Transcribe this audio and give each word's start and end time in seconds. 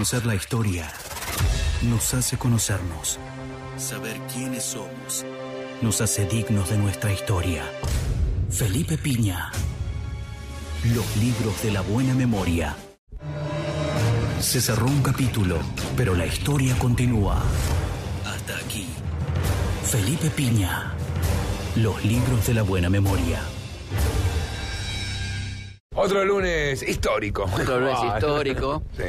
Conocer 0.00 0.24
la 0.24 0.34
historia 0.34 0.90
nos 1.82 2.14
hace 2.14 2.38
conocernos. 2.38 3.18
Saber 3.76 4.18
quiénes 4.32 4.64
somos 4.64 5.26
nos 5.82 6.00
hace 6.00 6.24
dignos 6.24 6.70
de 6.70 6.78
nuestra 6.78 7.12
historia. 7.12 7.70
Felipe 8.48 8.96
Piña. 8.96 9.52
Los 10.94 11.04
libros 11.18 11.62
de 11.62 11.72
la 11.72 11.82
buena 11.82 12.14
memoria. 12.14 12.74
Se 14.40 14.62
cerró 14.62 14.86
un 14.86 15.02
capítulo, 15.02 15.58
pero 15.98 16.14
la 16.14 16.24
historia 16.24 16.74
continúa. 16.78 17.42
Hasta 18.24 18.56
aquí. 18.56 18.86
Felipe 19.84 20.30
Piña. 20.30 20.94
Los 21.76 22.02
libros 22.06 22.46
de 22.46 22.54
la 22.54 22.62
buena 22.62 22.88
memoria. 22.88 23.42
Otro 26.02 26.24
lunes 26.24 26.82
histórico. 26.82 27.44
Otro 27.44 27.80
lunes 27.80 27.94
Ah, 27.98 28.14
histórico. 28.16 28.82
Sí. 28.96 29.02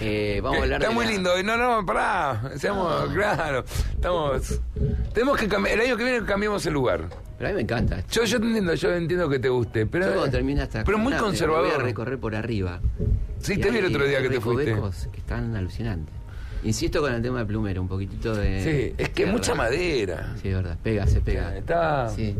Eh, 0.00 0.40
vamos 0.42 0.58
a 0.60 0.62
hablar 0.62 0.80
Está 0.80 0.88
de 0.90 0.94
muy 0.94 1.04
la- 1.06 1.10
lindo. 1.12 1.42
No, 1.42 1.56
no, 1.56 1.86
pará. 1.86 2.52
Seamos, 2.56 3.12
claro. 3.12 3.64
Estamos. 3.94 4.60
Tenemos 5.12 5.38
que 5.38 5.48
cambiar. 5.48 5.74
El 5.78 5.86
año 5.86 5.96
que 5.96 6.04
viene 6.04 6.24
cambiamos 6.26 6.64
el 6.66 6.74
lugar. 6.74 7.08
Pero 7.38 7.48
a 7.48 7.52
mí 7.52 7.56
me 7.56 7.62
encanta. 7.62 8.02
Yo, 8.10 8.24
yo 8.24 8.38
te 8.40 8.46
entiendo, 8.46 8.74
yo 8.74 8.92
entiendo 8.94 9.28
que 9.28 9.38
te 9.38 9.48
guste, 9.48 9.86
pero. 9.86 10.06
Yo 10.06 10.12
cuando 10.14 10.30
termina 10.30 10.64
esta 10.64 10.84
Pero 10.84 10.98
muy 10.98 11.12
conservador. 11.14 11.66
Voy 11.66 11.74
a 11.74 11.78
recorrer 11.78 12.18
por 12.18 12.34
arriba. 12.34 12.80
Sí, 13.40 13.54
Y 13.54 13.58
te 13.58 13.70
vi 13.70 13.78
el 13.78 13.86
otro 13.86 14.04
día 14.04 14.20
que 14.22 14.28
te 14.28 14.40
fuiste. 14.40 14.76
que 15.12 15.18
están 15.20 15.54
alucinantes. 15.56 16.14
Insisto 16.62 17.00
con 17.02 17.12
el 17.12 17.20
tema 17.20 17.40
de 17.40 17.44
plumero, 17.46 17.82
un 17.82 17.88
poquitito 17.88 18.34
de. 18.34 18.62
Sí, 18.62 18.94
es 18.96 19.08
que 19.10 19.26
mucha 19.26 19.54
madera. 19.54 20.34
Sí, 20.40 20.48
es 20.48 20.54
verdad. 20.54 20.78
Pega, 20.82 21.06
se 21.06 21.20
pega. 21.20 21.56
Está. 21.56 22.08
Sí. 22.10 22.34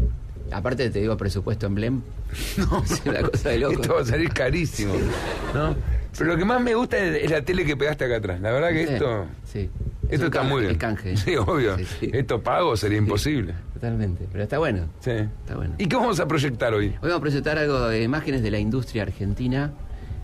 Aparte 0.52 0.90
te 0.90 1.00
digo 1.00 1.16
presupuesto 1.16 1.66
en 1.66 1.74
Blem. 1.74 2.02
No, 2.58 2.82
es 2.84 3.02
una 3.04 3.22
cosa 3.22 3.48
de 3.50 3.58
loco. 3.58 3.80
Esto 3.80 3.94
va 3.94 4.00
a 4.00 4.04
salir 4.04 4.32
carísimo. 4.32 4.94
¿no? 5.54 5.74
Pero 6.16 6.30
lo 6.30 6.36
que 6.36 6.44
más 6.44 6.60
me 6.60 6.74
gusta 6.74 6.98
es, 6.98 7.30
la 7.30 7.42
tele 7.42 7.64
que 7.64 7.76
pegaste 7.76 8.04
acá 8.04 8.16
atrás. 8.16 8.40
La 8.40 8.52
verdad 8.52 8.70
que 8.70 8.86
Sí, 8.86 8.92
esto. 8.92 9.26
Sí. 9.44 9.70
Es 10.04 10.12
Esto 10.14 10.26
está 10.26 10.38
canje, 10.40 10.52
muy 10.52 10.60
bien. 10.60 10.72
Es 10.72 10.78
canje. 10.78 11.16
Sí, 11.16 11.36
obvio. 11.36 11.76
Sí. 11.78 12.10
Esto 12.12 12.42
pago 12.42 12.76
sería 12.76 12.98
imposible. 12.98 13.54
Totalmente. 13.74 14.26
Pero 14.30 14.44
está 14.44 14.58
bueno. 14.58 14.86
Sí. 15.00 15.10
Está 15.10 15.56
bueno. 15.56 15.74
¿Y 15.78 15.86
qué 15.86 15.96
vamos 15.96 16.20
a 16.20 16.28
proyectar 16.28 16.72
hoy? 16.74 16.86
Hoy 16.88 16.94
vamos 17.02 17.18
a 17.18 17.20
presentar 17.20 17.58
algo 17.58 17.88
de 17.88 18.02
imágenes 18.02 18.42
de 18.42 18.50
la 18.50 18.58
industria 18.58 19.02
argentina, 19.02 19.72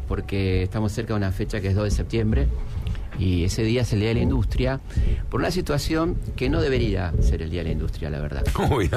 porque 0.06 0.62
estamos 0.62 0.92
cerca 0.92 1.14
de 1.14 1.18
una 1.18 1.32
fecha 1.32 1.60
que 1.60 1.68
es 1.68 1.74
2 1.74 1.84
de 1.84 1.90
septiembre, 1.90 2.46
y 3.20 3.44
ese 3.44 3.62
día 3.62 3.82
es 3.82 3.92
el 3.92 4.00
Día 4.00 4.08
de 4.08 4.14
la 4.14 4.22
Industria, 4.22 4.80
por 5.28 5.40
una 5.40 5.50
situación 5.50 6.16
que 6.36 6.48
no 6.48 6.60
debería 6.62 7.12
ser 7.20 7.42
el 7.42 7.50
Día 7.50 7.60
de 7.60 7.64
la 7.68 7.72
Industria, 7.72 8.08
la 8.08 8.18
verdad. 8.18 8.44
Uy. 8.70 8.90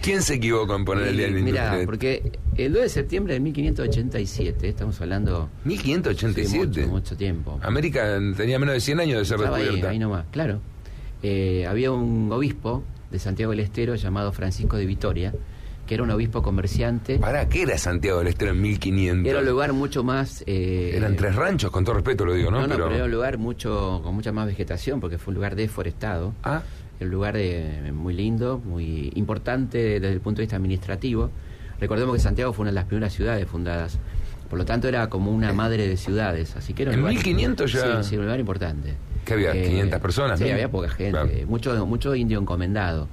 ¿Quién 0.00 0.22
se 0.22 0.34
equivocó 0.34 0.74
en 0.74 0.84
poner 0.84 1.08
el 1.08 1.16
día 1.16 1.26
de 1.26 1.32
la 1.32 1.40
Mira, 1.40 1.62
industria? 1.64 1.86
porque 1.86 2.32
el 2.56 2.72
2 2.72 2.82
de 2.82 2.88
septiembre 2.88 3.34
de 3.34 3.40
1587, 3.40 4.68
estamos 4.68 5.00
hablando 5.00 5.50
de 5.64 5.68
1587. 5.68 6.66
mucho, 6.80 6.88
mucho 6.88 7.16
tiempo. 7.16 7.60
América 7.62 8.18
tenía 8.36 8.58
menos 8.58 8.74
de 8.74 8.80
100 8.80 9.00
años 9.00 9.18
de 9.18 9.24
ser 9.26 9.36
Estaba 9.36 9.56
ahí, 9.58 9.82
ahí 9.82 9.98
nomás, 9.98 10.24
claro. 10.30 10.60
Eh, 11.22 11.66
había 11.68 11.92
un 11.92 12.30
obispo 12.32 12.82
de 13.10 13.18
Santiago 13.18 13.50
del 13.50 13.60
Estero 13.60 13.94
llamado 13.94 14.32
Francisco 14.32 14.76
de 14.76 14.86
Vitoria, 14.86 15.34
que 15.86 15.94
era 15.94 16.02
un 16.02 16.10
obispo 16.10 16.42
comerciante. 16.42 17.18
¿Para 17.18 17.48
qué 17.48 17.62
era 17.62 17.78
Santiago 17.78 18.18
del 18.18 18.28
Estero 18.28 18.50
en 18.52 18.60
1500? 18.62 19.30
Era 19.30 19.40
un 19.40 19.46
lugar 19.46 19.72
mucho 19.72 20.02
más... 20.04 20.42
eh, 20.46 20.92
Eran 20.96 21.16
tres 21.16 21.34
ranchos, 21.36 21.70
con 21.70 21.84
todo 21.84 21.94
respeto 21.94 22.24
lo 22.24 22.34
digo, 22.34 22.50
¿no? 22.50 22.60
No, 22.60 22.66
no, 22.66 22.74
pero... 22.74 22.90
era 22.94 23.04
un 23.04 23.10
lugar 23.10 23.38
mucho 23.38 24.00
con 24.02 24.14
mucha 24.14 24.32
más 24.32 24.46
vegetación 24.46 25.00
porque 25.00 25.18
fue 25.18 25.30
un 25.32 25.36
lugar 25.36 25.54
deforestado. 25.56 26.34
Ah, 26.42 26.62
Un 27.00 27.10
lugar 27.10 27.34
eh, 27.36 27.92
muy 27.92 28.14
lindo, 28.14 28.58
muy 28.64 29.12
importante 29.14 29.78
desde 30.00 30.12
el 30.14 30.20
punto 30.20 30.38
de 30.38 30.44
vista 30.44 30.56
administrativo. 30.56 31.30
Recordemos 31.80 32.14
que 32.14 32.20
Santiago 32.20 32.52
fue 32.52 32.62
una 32.62 32.70
de 32.70 32.76
las 32.76 32.84
primeras 32.86 33.12
ciudades 33.12 33.46
fundadas. 33.46 33.98
Por 34.48 34.58
lo 34.58 34.64
tanto, 34.64 34.88
era 34.88 35.08
como 35.10 35.30
una 35.30 35.52
madre 35.52 35.86
de 35.88 35.96
ciudades. 35.96 36.56
Así 36.56 36.72
que 36.72 36.82
era 36.84 36.90
un 36.92 36.94
¿En 36.94 37.00
lugar- 37.00 37.14
1500 37.16 37.72
ya? 37.72 38.02
Sí, 38.02 38.08
sí, 38.10 38.16
un 38.16 38.24
lugar 38.24 38.40
importante. 38.40 38.94
¿Qué 39.24 39.34
había, 39.34 39.52
500 39.52 40.00
personas, 40.00 40.38
Sí, 40.38 40.44
no? 40.46 40.52
había 40.52 40.70
poca 40.70 40.88
gente. 40.88 41.10
Claro. 41.10 41.28
Mucho, 41.48 41.84
mucho 41.86 42.14
indio 42.14 42.38
encomendado. 42.40 43.08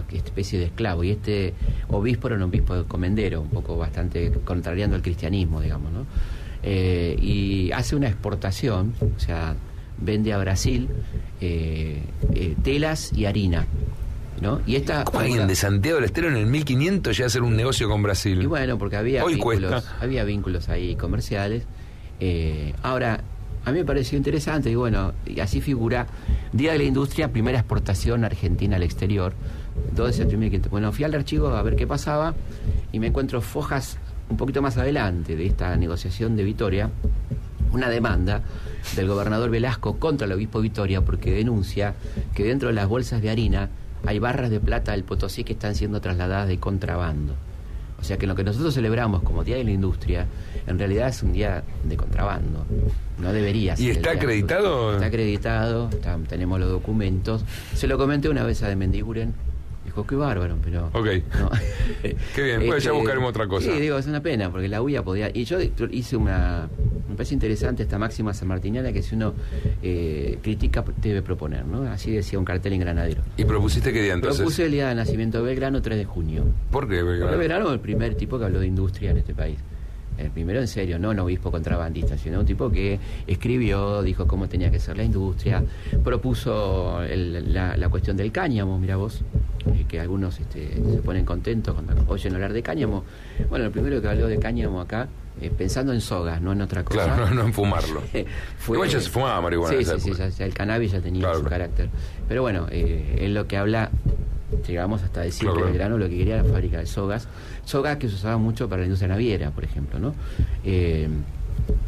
Esta 0.00 0.28
especie 0.28 0.58
de 0.58 0.66
esclavo. 0.66 1.04
Y 1.04 1.10
este 1.10 1.54
obispo 1.88 2.28
era 2.28 2.36
un 2.36 2.42
obispo 2.42 2.84
comendero, 2.88 3.40
un 3.40 3.50
poco 3.50 3.76
bastante 3.76 4.32
contrariando 4.44 4.96
el 4.96 5.02
cristianismo, 5.02 5.60
digamos, 5.60 5.92
¿no? 5.92 6.06
Eh, 6.62 7.16
y 7.20 7.70
hace 7.72 7.94
una 7.94 8.08
exportación, 8.08 8.94
o 9.00 9.20
sea, 9.20 9.54
vende 9.98 10.32
a 10.32 10.38
Brasil 10.38 10.88
eh, 11.40 12.00
eh, 12.34 12.56
telas 12.62 13.12
y 13.12 13.26
harina. 13.26 13.66
¿no? 14.40 14.60
Y 14.66 14.76
esta 14.76 15.04
¿Cómo 15.04 15.20
alguien 15.20 15.46
de 15.46 15.54
Santiago 15.54 15.96
del 15.96 16.06
Estero 16.06 16.28
en 16.28 16.36
el 16.36 16.46
1500 16.46 17.16
ya 17.16 17.26
hacer 17.26 17.42
un 17.42 17.54
negocio 17.54 17.88
con 17.88 18.02
Brasil? 18.02 18.42
y 18.42 18.46
bueno, 18.46 18.78
porque 18.78 18.96
había 18.96 19.24
Hoy 19.24 19.34
vínculos, 19.34 19.70
cuesta. 19.70 19.96
había 20.00 20.24
vínculos 20.24 20.68
ahí 20.68 20.96
comerciales. 20.96 21.64
Ahora, 22.82 23.20
a 23.64 23.72
mí 23.72 23.78
me 23.78 23.84
pareció 23.84 24.18
interesante 24.18 24.70
y 24.70 24.74
bueno, 24.74 25.12
y 25.26 25.40
así 25.40 25.60
figura 25.60 26.06
Día 26.52 26.72
de 26.72 26.78
la 26.78 26.84
Industria, 26.84 27.32
primera 27.32 27.58
exportación 27.58 28.24
argentina 28.24 28.76
al 28.76 28.82
exterior, 28.82 29.34
2 29.94 30.06
de 30.08 30.12
septiembre. 30.12 30.46
de 30.46 30.50
1500. 30.50 30.70
Bueno, 30.70 30.92
fui 30.92 31.04
al 31.04 31.14
archivo 31.14 31.48
a 31.48 31.62
ver 31.62 31.76
qué 31.76 31.86
pasaba 31.86 32.34
y 32.92 32.98
me 32.98 33.06
encuentro 33.08 33.40
fojas 33.40 33.98
un 34.28 34.36
poquito 34.36 34.62
más 34.62 34.76
adelante 34.78 35.36
de 35.36 35.46
esta 35.46 35.76
negociación 35.76 36.34
de 36.36 36.44
Vitoria, 36.44 36.90
una 37.72 37.88
demanda 37.88 38.42
del 38.96 39.08
gobernador 39.08 39.50
Velasco 39.50 39.98
contra 39.98 40.26
el 40.26 40.32
obispo 40.32 40.60
Vitoria 40.60 41.00
porque 41.02 41.32
denuncia 41.32 41.94
que 42.34 42.44
dentro 42.44 42.68
de 42.68 42.74
las 42.74 42.88
bolsas 42.88 43.20
de 43.20 43.30
harina 43.30 43.68
hay 44.06 44.18
barras 44.18 44.50
de 44.50 44.60
plata 44.60 44.92
del 44.92 45.04
Potosí 45.04 45.44
que 45.44 45.54
están 45.54 45.74
siendo 45.74 46.00
trasladadas 46.00 46.48
de 46.48 46.58
contrabando. 46.58 47.34
O 48.00 48.04
sea 48.06 48.18
que 48.18 48.26
lo 48.26 48.34
que 48.34 48.44
nosotros 48.44 48.74
celebramos 48.74 49.22
como 49.22 49.44
Día 49.44 49.56
de 49.56 49.64
la 49.64 49.70
Industria, 49.70 50.26
en 50.66 50.78
realidad 50.78 51.08
es 51.08 51.22
un 51.22 51.32
día 51.32 51.62
de 51.84 51.96
contrabando. 51.96 52.66
No 53.18 53.32
debería 53.32 53.76
ser. 53.76 53.86
¿Y 53.86 53.90
está 53.90 54.10
acreditado? 54.10 54.92
Está 54.94 55.06
acreditado, 55.06 55.88
está- 55.90 56.18
tenemos 56.28 56.60
los 56.60 56.68
documentos. 56.68 57.44
Se 57.74 57.86
lo 57.86 57.96
comenté 57.96 58.28
una 58.28 58.42
vez 58.44 58.62
a 58.62 58.68
de 58.68 58.76
Mendiguren. 58.76 59.32
Dijo, 59.84 60.06
qué 60.06 60.16
bárbaro, 60.16 60.56
pero... 60.64 60.86
Ok. 60.92 61.06
no. 61.38 61.50
Qué 62.34 62.42
bien, 62.42 62.62
pues 62.66 62.82
ya 62.84 62.92
buscaremos 62.92 63.30
otra 63.30 63.46
cosa. 63.46 63.70
Sí, 63.70 63.80
digo, 63.80 63.98
es 63.98 64.06
una 64.06 64.20
pena, 64.22 64.50
porque 64.50 64.66
la 64.68 64.80
UIA 64.82 65.02
podía... 65.02 65.30
Y 65.32 65.44
yo 65.44 65.58
hice 65.90 66.16
una... 66.16 66.68
Me 67.08 67.14
parece 67.16 67.34
interesante 67.34 67.82
esta 67.84 67.98
máxima 67.98 68.34
sanmartiniana 68.34 68.92
que 68.92 69.02
si 69.02 69.14
uno 69.14 69.34
eh, 69.82 70.38
critica 70.42 70.82
debe 71.00 71.22
proponer, 71.22 71.64
¿no? 71.64 71.82
Así 71.82 72.10
decía 72.10 72.38
un 72.38 72.44
cartel 72.44 72.72
en 72.72 72.80
Granadero. 72.80 73.22
¿Y 73.36 73.44
propusiste 73.44 73.92
qué 73.92 74.02
día 74.02 74.14
entonces? 74.14 74.38
Propuse 74.38 74.64
el 74.64 74.72
día 74.72 74.88
de 74.88 74.94
nacimiento 74.96 75.38
de 75.38 75.44
Belgrano, 75.44 75.80
3 75.80 75.98
de 75.98 76.04
junio. 76.06 76.44
¿Por 76.72 76.88
qué? 76.88 76.96
Porque 77.00 77.10
Belgrano? 77.10 77.38
Belgrano 77.38 77.72
el 77.72 77.80
primer 77.80 78.14
tipo 78.16 78.38
que 78.38 78.46
habló 78.46 78.58
de 78.60 78.66
industria 78.66 79.10
en 79.12 79.18
este 79.18 79.34
país. 79.34 79.58
El 80.16 80.30
primero 80.30 80.60
en 80.60 80.68
serio, 80.68 80.98
no 80.98 81.10
un 81.10 81.18
obispo 81.18 81.50
contrabandista, 81.50 82.16
sino 82.16 82.40
un 82.40 82.46
tipo 82.46 82.70
que 82.70 82.98
escribió, 83.26 84.00
dijo 84.02 84.26
cómo 84.28 84.48
tenía 84.48 84.70
que 84.70 84.78
ser 84.78 84.96
la 84.96 85.02
industria, 85.04 85.62
propuso 86.04 87.02
el- 87.02 87.52
la, 87.52 87.76
la 87.76 87.88
cuestión 87.88 88.16
del 88.16 88.30
cáñamo, 88.30 88.78
mira 88.78 88.94
vos, 88.96 89.22
que 89.84 90.00
algunos 90.00 90.38
este, 90.40 90.74
se 90.74 91.02
ponen 91.02 91.24
contentos 91.24 91.74
cuando 91.74 91.94
oyen 92.12 92.34
hablar 92.34 92.52
de 92.52 92.62
cáñamo. 92.62 93.04
Bueno, 93.48 93.64
el 93.66 93.70
primero 93.70 94.00
que 94.02 94.08
habló 94.08 94.26
de 94.26 94.38
cáñamo 94.38 94.80
acá, 94.80 95.08
eh, 95.40 95.50
pensando 95.56 95.92
en 95.92 96.00
sogas, 96.00 96.40
no 96.40 96.52
en 96.52 96.60
otra 96.62 96.84
cosa. 96.84 97.04
Claro, 97.04 97.26
no, 97.30 97.34
no 97.34 97.42
en 97.46 97.52
fumarlo. 97.52 98.02
Fue- 98.58 98.76
Igual 98.76 98.88
ya 98.88 99.00
se 99.00 99.10
fumaba 99.10 99.40
marihuana 99.40 99.76
Sí, 99.76 99.82
esa 99.82 99.94
sí, 99.94 100.00
sí, 100.00 100.08
época. 100.10 100.28
ya- 100.28 100.36
ya 100.36 100.44
el 100.46 100.54
cannabis 100.54 100.92
ya 100.92 101.00
tenía 101.00 101.22
Claro, 101.22 101.38
su 101.40 101.44
carácter. 101.44 101.88
Pero 102.28 102.42
bueno, 102.42 102.66
eh, 102.70 103.18
es 103.22 103.30
lo 103.30 103.46
que 103.46 103.56
habla, 103.56 103.90
llegamos 104.66 105.02
hasta 105.02 105.20
decir 105.22 105.42
Claro, 105.48 105.56
que. 105.58 105.64
Belgrano 105.64 105.98
lo 105.98 106.08
que 106.08 106.16
quería 106.16 106.34
era 106.34 106.42
la 106.44 106.48
fábrica 106.50 106.78
de 106.78 106.86
sogas, 106.86 107.28
sogas 107.64 107.96
que 107.96 108.08
se 108.08 108.14
usaban 108.14 108.40
mucho 108.40 108.68
para 108.68 108.80
la 108.80 108.86
industria 108.86 109.08
naviera, 109.08 109.50
por 109.50 109.64
ejemplo, 109.64 109.98
¿no? 109.98 110.14
Eh, 110.64 111.08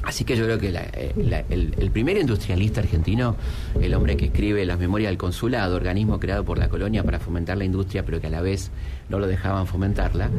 Así 0.03 0.25
que 0.25 0.37
yo 0.37 0.45
creo 0.45 0.59
que 0.59 0.71
la- 0.71 0.85
eh, 0.93 1.45
el, 1.51 1.91
primer 1.91 2.17
industrialista 2.17 2.81
argentino, 2.81 3.35
el 3.81 3.93
hombre 3.95 4.17
que 4.17 4.27
escribe 4.27 4.65
las 4.65 4.79
memorias 4.79 5.11
del 5.11 5.19
consulado, 5.19 5.75
organismo 5.77 6.21
creado 6.21 6.45
por 6.45 6.59
la 6.59 6.69
colonia 6.69 7.03
para 7.03 7.19
fomentar 7.19 7.57
la 7.57 7.65
industria, 7.65 8.05
pero 8.05 8.21
que 8.21 8.29
a 8.29 8.31
la 8.31 8.41
vez 8.41 8.71
no 9.09 9.19
lo 9.19 9.27
dejaban 9.27 9.67
fomentarla, 9.67 10.31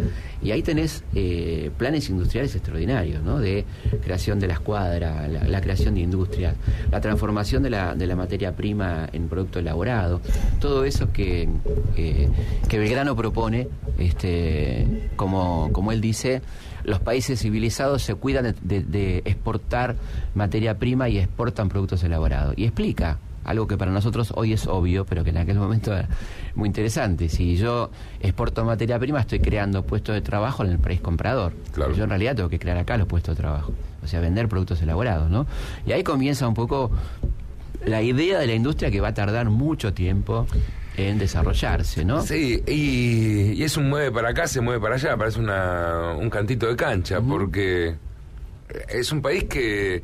y 0.41 0.51
ahí 0.51 0.61
tenés 0.61 1.03
eh, 1.15 1.69
planes 1.77 2.09
industriales 2.09 2.53
extraordinarios, 2.55 3.23
¿no? 3.23 3.39
De 3.39 3.65
creación 4.03 4.39
de 4.39 4.47
la 4.47 4.53
escuadra, 4.53 5.27
la, 5.27 5.43
la 5.47 5.61
creación 5.61 5.95
de 5.95 6.01
industrias, 6.01 6.55
la 6.91 7.01
transformación 7.01 7.63
de 7.63 7.69
la, 7.69 7.94
de 7.95 8.15
materia 8.15 8.56
prima 8.56 9.09
en 9.12 9.27
producto 9.27 9.59
elaborado, 9.59 10.21
todo 10.59 10.85
eso 10.85 11.12
que, 11.12 11.47
eh, 11.97 12.29
que 12.69 12.79
Belgrano 12.79 13.15
propone, 13.15 13.67
este, 14.00 15.09
como, 15.15 15.69
como 15.71 15.91
él 15.91 16.01
dice, 16.01 16.41
los 16.88 17.00
países 17.00 17.39
civilizados 17.39 18.01
se 18.01 18.16
cuidan 18.16 18.45
de, 18.45 18.56
de- 18.62 18.81
de 18.84 19.18
exportar 19.25 19.95
materia 20.34 20.80
prima 20.80 21.07
y 21.10 21.19
exportan 21.19 21.69
productos 21.69 22.04
elaborados. 22.04 22.56
Y 22.57 22.63
explica 22.63 23.19
algo 23.45 23.68
que 23.68 23.78
para 23.78 23.92
nosotros 23.92 24.34
hoy 24.36 24.54
es 24.54 24.66
obvio, 24.68 25.06
pero 25.06 25.24
que 25.24 25.30
en 25.30 25.38
aquel 25.38 25.57
momento 25.57 25.94
era 25.95 26.10
muy 26.56 26.68
interesante. 26.68 27.30
Si 27.30 27.56
yo 27.56 27.92
exporto 28.19 28.66
materia 28.66 28.98
prima, 29.00 29.22
estoy 29.22 29.39
creando 29.39 29.84
puestos 29.84 30.16
de 30.16 30.22
trabajo 30.22 30.63
en 30.66 30.72
el 30.72 30.80
país 30.80 31.00
comprador. 31.00 31.54
Claro. 31.74 31.94
Yo 31.94 32.04
en 32.06 32.10
realidad 32.10 32.36
tengo 32.36 32.50
que 32.50 32.60
crear 32.60 32.78
acá 32.78 32.98
los 32.98 33.07
puestos 33.07 33.38
de 33.38 33.42
trabajo. 33.42 33.72
O 34.04 34.07
sea, 34.07 34.19
vender 34.19 34.50
productos 34.50 34.81
elaborados, 34.81 35.30
¿no? 35.30 35.45
Y 35.86 35.92
ahí 35.94 36.04
comienza 36.04 36.48
un 36.48 36.56
poco 36.56 36.92
la 37.86 38.01
idea 38.01 38.39
de 38.39 38.48
la 38.48 38.54
industria 38.54 38.92
que 38.92 39.00
va 39.01 39.10
a 39.10 39.13
tardar 39.13 39.50
mucho 39.50 39.94
tiempo 39.94 40.45
en 40.97 41.19
desarrollarse, 41.19 42.03
¿no? 42.03 42.23
Sí, 42.23 42.61
y, 42.67 43.53
y 43.53 43.63
es 43.63 43.77
un 43.77 43.88
mueve 43.88 44.11
para 44.11 44.29
acá, 44.29 44.47
se 44.47 44.61
mueve 44.61 44.81
para 44.81 44.95
allá, 44.95 45.15
parece 45.15 45.39
una, 45.39 46.15
un 46.17 46.29
cantito 46.29 46.67
de 46.67 46.75
cancha, 46.75 47.21
porque 47.21 47.95
es 48.89 49.11
un 49.11 49.21
país 49.21 49.45
que 49.45 50.03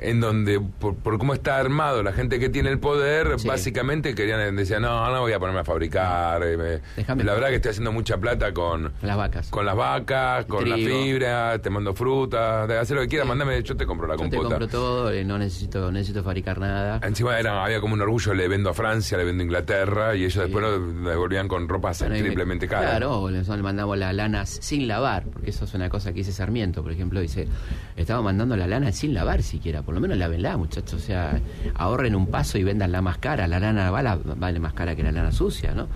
en 0.00 0.20
donde 0.20 0.60
por, 0.60 1.18
cómo 1.18 1.34
está 1.34 1.58
armado 1.58 2.02
la 2.02 2.12
gente 2.12 2.38
que 2.38 2.48
tiene 2.48 2.70
el 2.70 2.78
poder, 2.78 3.36
básicamente 3.44 4.14
querían 4.14 4.56
decían, 4.56 4.82
no, 4.82 5.10
no 5.10 5.20
voy 5.20 5.32
a 5.32 5.38
ponerme 5.38 5.60
a 5.60 5.64
fabricar. 5.64 6.42
Eh, 6.44 6.80
la 6.96 7.34
verdad 7.34 7.48
que 7.48 7.56
estoy 7.56 7.70
haciendo 7.70 7.92
mucha 7.92 8.16
plata 8.18 8.52
con 8.52 8.92
las 9.02 9.16
vacas. 9.16 9.50
Con 9.50 9.66
las 9.66 9.76
vacas, 9.76 10.46
con 10.46 10.68
la 10.68 10.76
fibra, 10.76 11.58
te 11.58 11.70
mando 11.70 11.94
fruta, 11.94 12.64
hacer 12.64 12.96
lo 12.96 13.02
que 13.02 13.08
quieras, 13.08 13.28
mandame, 13.28 13.62
yo 13.62 13.76
te 13.76 13.86
compro 13.86 14.06
la 14.06 14.16
compota. 14.16 14.36
Yo 14.36 14.42
te 14.42 14.48
compro 14.48 14.68
todo, 14.68 15.10
eh, 15.10 15.24
no 15.24 15.38
necesito 15.38 15.90
necesito 15.90 16.22
fabricar 16.22 16.58
nada. 16.58 17.00
Encima 17.02 17.38
era, 17.38 17.64
había 17.64 17.80
como 17.80 17.94
un 17.94 18.00
orgullo, 18.00 18.34
le 18.34 18.48
vendo 18.48 18.70
a 18.70 18.74
Francia, 18.74 19.18
le 19.18 19.24
vendo 19.24 19.42
a 19.42 19.44
Inglaterra, 19.44 20.16
y 20.16 20.24
ellos 20.24 20.42
después 20.42 20.62
lo 20.62 20.80
devolvían 21.10 21.48
con 21.48 21.68
ropas 21.68 21.98
triplemente 21.98 22.66
caras. 22.68 22.90
Claro, 22.90 23.28
le 23.30 23.62
mandamos 23.62 23.98
las 23.98 24.14
lanas 24.14 24.58
sin 24.60 24.86
lavar, 24.88 25.24
porque 25.24 25.50
eso 25.50 25.64
es 25.64 25.74
una 25.74 25.88
cosa 25.88 26.12
que 26.12 26.18
dice 26.18 26.32
Sarmiento, 26.32 26.82
por 26.82 26.92
ejemplo, 26.92 27.20
dice, 27.20 27.48
estaba 27.96 28.22
mandando 28.22 28.56
la 28.56 28.66
lana 28.66 28.92
sin 28.92 29.14
lavar 29.14 29.42
siquiera, 29.58 29.82
por 29.82 29.94
lo 29.94 30.00
menos 30.00 30.16
lávenla, 30.16 30.56
muchachos, 30.56 30.94
o 30.94 31.04
sea, 31.04 31.40
ahorren 31.74 32.14
un 32.14 32.28
paso 32.28 32.58
y 32.58 32.64
vendan 32.64 32.92
la 32.92 33.02
más 33.02 33.18
cara, 33.18 33.48
la 33.48 33.58
lana 33.58 33.90
vale 33.90 34.60
más 34.60 34.72
cara 34.72 34.94
que 34.94 35.02
la 35.02 35.10
lana 35.10 35.32
sucia, 35.32 35.74
¿no? 35.74 35.88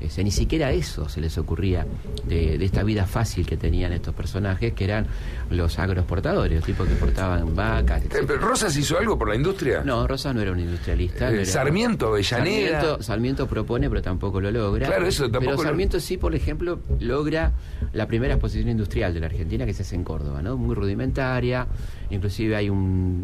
Ese, 0.00 0.22
ni 0.22 0.30
siquiera 0.30 0.70
eso 0.70 1.08
se 1.08 1.20
les 1.20 1.38
ocurría 1.38 1.86
de, 2.26 2.62
esta 2.62 2.82
vida 2.82 3.06
fácil 3.06 3.46
que 3.46 3.56
tenían 3.56 3.92
estos 3.92 4.14
personajes, 4.14 4.74
que 4.74 4.84
eran 4.84 5.06
los 5.50 5.78
agroexportadores, 5.78 6.56
los 6.56 6.64
tipos 6.64 6.86
que 6.86 6.92
exportaban 6.92 7.54
vacas. 7.56 8.04
Eh, 8.04 8.08
¿Pero 8.10 8.38
Rosas 8.38 8.76
hizo 8.76 8.98
algo 8.98 9.18
por 9.18 9.28
la 9.28 9.36
industria? 9.36 9.82
No, 9.82 10.06
Rosas 10.06 10.34
no 10.34 10.42
era 10.42 10.52
un 10.52 10.60
industrialista. 10.60 11.30
Eh, 11.30 11.46
Sarmiento, 11.46 12.08
Avellaneda. 12.08 13.02
Sarmiento, 13.02 13.46
propone, 13.46 13.88
pero 13.88 14.02
tampoco 14.02 14.40
lo 14.40 14.50
logra. 14.50 14.86
Claro, 14.88 15.06
eso 15.06 15.24
tampoco 15.30 15.56
Pero 15.56 15.62
Sarmiento 15.62 16.00
sí, 16.00 16.18
por 16.18 16.34
ejemplo, 16.34 16.80
logra 17.00 17.52
la 17.94 18.06
primera 18.06 18.34
exposición 18.34 18.68
industrial 18.68 19.14
de 19.14 19.20
la 19.20 19.26
Argentina 19.26 19.64
que 19.64 19.72
se 19.72 19.82
hace 19.82 19.94
en 19.94 20.04
Córdoba, 20.04 20.42
¿no? 20.42 20.58
Muy 20.58 20.74
rudimentaria, 20.74 21.66
inclusive 22.10 22.56
hay 22.56 22.68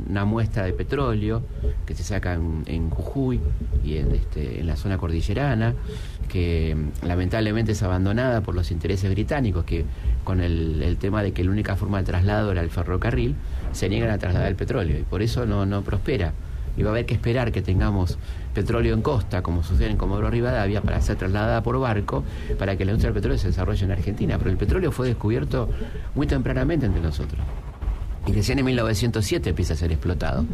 una 0.08 0.24
muestra 0.24 0.64
de 0.64 0.72
petróleo 0.72 1.42
que 1.86 1.94
se 1.94 2.02
saca 2.02 2.34
en, 2.34 2.90
Jujuy 2.90 3.40
y 3.84 3.96
en, 3.96 4.12
este, 4.14 4.60
en 4.60 4.66
la 4.66 4.76
zona 4.76 4.98
cordillerana, 4.98 5.74
que 6.28 6.74
mm, 6.74 7.06
lamentablemente 7.06 7.72
es 7.72 7.82
abandonada 7.82 8.40
por 8.40 8.54
los 8.54 8.70
intereses 8.70 9.10
británicos, 9.10 9.64
que 9.64 9.84
con 10.24 10.40
el, 10.40 10.82
el, 10.82 10.96
tema 10.96 11.22
de 11.22 11.32
que 11.32 11.44
la 11.44 11.50
única 11.50 11.76
forma 11.76 11.98
de 11.98 12.04
traslado 12.04 12.52
era 12.52 12.62
el 12.62 12.70
ferrocarril, 12.70 13.34
se 13.72 13.88
niegan 13.88 14.10
a 14.10 14.18
trasladar 14.18 14.48
el 14.48 14.56
petróleo 14.56 14.98
y 14.98 15.02
por 15.02 15.22
eso 15.22 15.46
no, 15.46 15.66
no 15.66 15.82
prospera. 15.82 16.32
Y 16.76 16.82
va 16.82 16.90
a 16.90 16.92
haber 16.92 17.06
que 17.06 17.14
esperar 17.14 17.52
que 17.52 17.60
tengamos 17.60 18.18
petróleo 18.54 18.94
en 18.94 19.02
costa, 19.02 19.42
como 19.42 19.62
sucede 19.62 19.90
en 19.90 19.96
Comodoro 19.96 20.30
Rivadavia, 20.30 20.80
para 20.80 21.00
ser 21.02 21.16
trasladada 21.16 21.62
por 21.62 21.78
barco, 21.78 22.24
para 22.58 22.76
que 22.76 22.84
la 22.84 22.92
industria 22.92 23.12
del 23.12 23.20
petróleo 23.20 23.38
se 23.38 23.48
desarrolle 23.48 23.84
en 23.84 23.92
Argentina. 23.92 24.38
Pero 24.38 24.50
el 24.50 24.56
petróleo 24.56 24.90
fue 24.90 25.08
descubierto 25.08 25.68
muy 26.14 26.26
tempranamente 26.26 26.86
entre 26.86 27.02
nosotros. 27.02 27.40
Y 28.26 28.32
recién 28.32 28.58
en 28.58 28.64
1907 28.64 29.50
empieza 29.50 29.74
a 29.74 29.76
ser 29.76 29.90
explotado. 29.92 30.44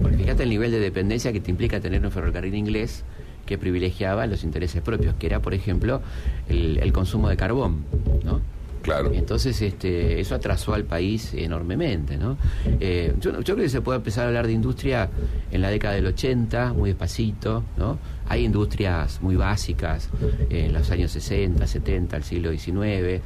Porque 0.00 0.18
fíjate 0.18 0.42
el 0.42 0.50
nivel 0.50 0.70
de 0.70 0.80
dependencia 0.80 1.32
que 1.32 1.40
te 1.40 1.50
implica 1.50 1.80
tener 1.80 2.04
un 2.04 2.12
ferrocarril 2.12 2.54
inglés 2.54 3.04
que 3.46 3.58
privilegiaba 3.58 4.26
los 4.26 4.44
intereses 4.44 4.82
propios, 4.82 5.14
que 5.14 5.26
era, 5.26 5.40
por 5.40 5.54
ejemplo, 5.54 6.00
el, 6.48 6.92
consumo 6.92 7.28
de 7.28 7.36
carbón, 7.36 7.84
¿no? 8.24 8.40
Claro. 8.82 9.12
Entonces, 9.14 9.60
este, 9.62 10.20
eso 10.20 10.34
atrasó 10.34 10.74
al 10.74 10.84
país 10.84 11.32
enormemente, 11.34 12.18
¿no? 12.18 12.36
Eh, 12.80 13.14
yo, 13.18 13.32
yo, 13.40 13.54
creo 13.54 13.64
que 13.64 13.70
se 13.70 13.80
puede 13.80 13.96
empezar 13.96 14.24
a 14.24 14.28
hablar 14.28 14.46
de 14.46 14.52
industria 14.52 15.08
en 15.50 15.62
la 15.62 15.70
década 15.70 15.94
del 15.94 16.06
80, 16.06 16.74
muy 16.74 16.90
despacito, 16.90 17.64
¿no? 17.78 17.98
Hay 18.28 18.44
industrias 18.44 19.22
muy 19.22 19.36
básicas 19.36 20.10
en 20.50 20.74
los 20.74 20.90
años 20.90 21.12
60, 21.12 21.66
70, 21.66 22.16
el 22.16 22.24
siglo 22.24 22.52
XIX, 22.52 23.22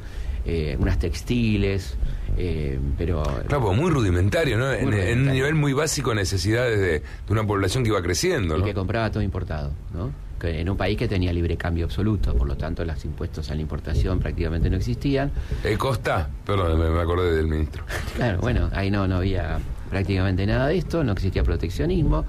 eh, 0.49 0.75
unas 0.79 0.97
textiles, 0.97 1.95
eh, 2.37 2.79
pero... 2.97 3.21
Claro, 3.47 3.65
pues 3.65 3.77
muy 3.77 3.91
rudimentario, 3.91 4.57
¿no? 4.57 4.73
en, 4.73 4.87
un 4.87 5.31
nivel 5.31 5.53
muy 5.53 5.73
básico, 5.73 6.15
necesidades 6.15 6.79
de, 6.79 7.03
una 7.29 7.45
población 7.45 7.83
que 7.83 7.89
iba 7.89 8.01
creciendo, 8.01 8.57
¿no? 8.57 8.63
Y 8.63 8.69
que 8.69 8.73
compraba 8.73 9.11
todo 9.11 9.21
importado, 9.21 9.71
¿no? 9.93 10.11
en 10.41 10.69
un 10.69 10.77
país 10.77 10.97
que 10.97 11.07
tenía 11.07 11.33
libre 11.33 11.57
cambio 11.57 11.85
absoluto, 11.85 12.33
por 12.33 12.47
lo 12.47 12.55
tanto 12.55 12.85
los 12.85 13.03
impuestos 13.03 13.51
a 13.51 13.55
la 13.55 13.61
importación 13.61 14.19
prácticamente 14.19 14.69
no 14.69 14.77
existían. 14.77 15.31
¿El 15.63 15.77
Costa? 15.77 16.29
Perdón, 16.45 16.79
me, 16.79 16.99
acordé 16.99 17.35
del 17.35 17.47
ministro. 17.47 17.83
Claro, 18.15 18.39
bueno, 18.39 18.69
ahí 18.73 18.89
no, 18.89 19.05
no 19.05 19.17
había 19.17 19.59
prácticamente 19.89 20.45
nada 20.45 20.67
de 20.67 20.77
esto, 20.77 21.03
no 21.03 21.11
existía 21.11 21.43
proteccionismo, 21.43 22.25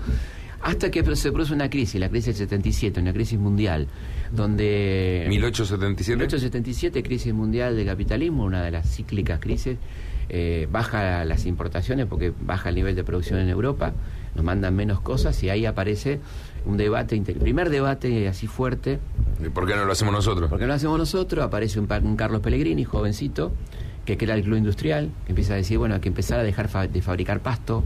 hasta 0.62 0.91
que 0.91 1.05
se 1.17 1.33
produce 1.33 1.55
una 1.55 1.71
crisis, 1.71 2.01
la 2.01 2.09
crisis 2.09 2.39
del 2.39 2.49
77, 2.49 3.01
una 3.01 3.12
crisis 3.12 3.39
mundial, 3.39 3.89
donde... 4.31 5.25
1877. 5.29 6.17
1877, 6.17 7.03
crisis 7.03 7.33
mundial 7.33 7.77
de 7.77 7.87
capitalismo, 7.87 8.45
una 8.45 8.62
de 8.62 8.71
las 8.71 8.95
cíclicas 8.95 9.41
crisis, 9.41 9.77
eh, 10.29 10.69
baja 10.71 11.25
las 11.25 11.47
importaciones 11.47 12.07
porque 12.07 12.33
baja 12.41 12.69
el 12.69 12.75
nivel 12.75 12.95
de 12.95 13.05
producción 13.05 13.41
en 13.41 13.49
Europa, 13.49 13.95
nos 14.35 14.45
mandan 14.45 14.77
menos 14.77 15.01
cosas 15.01 15.43
y 15.43 15.49
ahí 15.49 15.67
aparece 15.67 16.21
un 16.67 16.77
debate, 16.77 17.17
el 17.17 17.37
primer 17.37 17.71
debate 17.71 18.29
así 18.29 18.47
fuerte. 18.47 19.01
¿Y 19.45 19.49
por 19.49 19.67
qué 19.67 19.75
no 19.75 19.87
lo 19.87 19.93
hacemos 19.93 20.12
nosotros? 20.12 20.51
Porque 20.51 20.65
no 20.65 20.69
lo 20.69 20.75
hacemos 20.75 20.99
nosotros, 20.99 21.45
aparece 21.45 21.81
un, 21.81 21.89
un 22.05 22.17
Carlos 22.17 22.43
Pellegrini, 22.43 22.85
jovencito, 22.85 23.53
que 24.05 24.19
crea 24.19 24.35
el 24.35 24.43
club 24.43 24.59
industrial, 24.59 25.11
que 25.25 25.33
empieza 25.33 25.55
a 25.55 25.57
decir, 25.57 25.79
bueno, 25.79 25.95
hay 25.95 26.01
que 26.01 26.09
empezar 26.09 26.39
a 26.39 26.43
dejar 26.43 26.91
de 26.91 27.03
fabricar 27.03 27.41
pasto, 27.41 27.83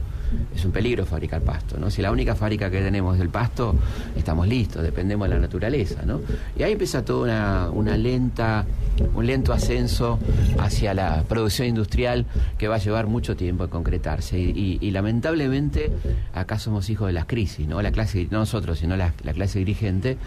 es 0.54 0.64
un 0.64 0.72
peligro 0.72 1.04
fabricar 1.06 1.42
pasto, 1.42 1.78
¿no? 1.78 1.90
Si 1.90 2.02
la 2.02 2.10
única 2.10 2.34
fábrica 2.34 2.70
que 2.70 2.80
tenemos 2.80 3.16
es 3.16 3.22
el 3.22 3.28
pasto, 3.28 3.74
estamos 4.16 4.48
listos, 4.48 4.82
dependemos 4.82 5.28
de 5.28 5.34
la 5.34 5.40
naturaleza, 5.40 6.02
¿no? 6.04 6.20
Y 6.56 6.62
ahí 6.62 6.72
empieza 6.72 7.04
toda 7.04 7.24
una, 7.24 7.70
una 7.70 7.96
lenta, 7.96 8.66
un 9.14 9.26
lento 9.26 9.52
ascenso 9.52 10.18
hacia 10.58 10.94
la 10.94 11.24
producción 11.28 11.68
industrial 11.68 12.26
que 12.58 12.68
va 12.68 12.76
a 12.76 12.78
llevar 12.78 13.06
mucho 13.06 13.36
tiempo 13.36 13.64
a 13.64 13.70
concretarse. 13.70 14.38
Y, 14.38 14.90
lamentablemente 14.94 15.90
acá 16.34 16.56
somos 16.56 16.88
hijos 16.88 17.08
de 17.08 17.12
las 17.12 17.24
crisis, 17.24 17.66
¿no? 17.66 17.82
La 17.82 17.90
clase, 17.90 18.28
no 18.30 18.38
nosotros, 18.38 18.78
sino 18.78 18.96
la, 18.96 19.12
la 19.24 19.32
clase 19.32 19.58
dirigente 19.58 20.18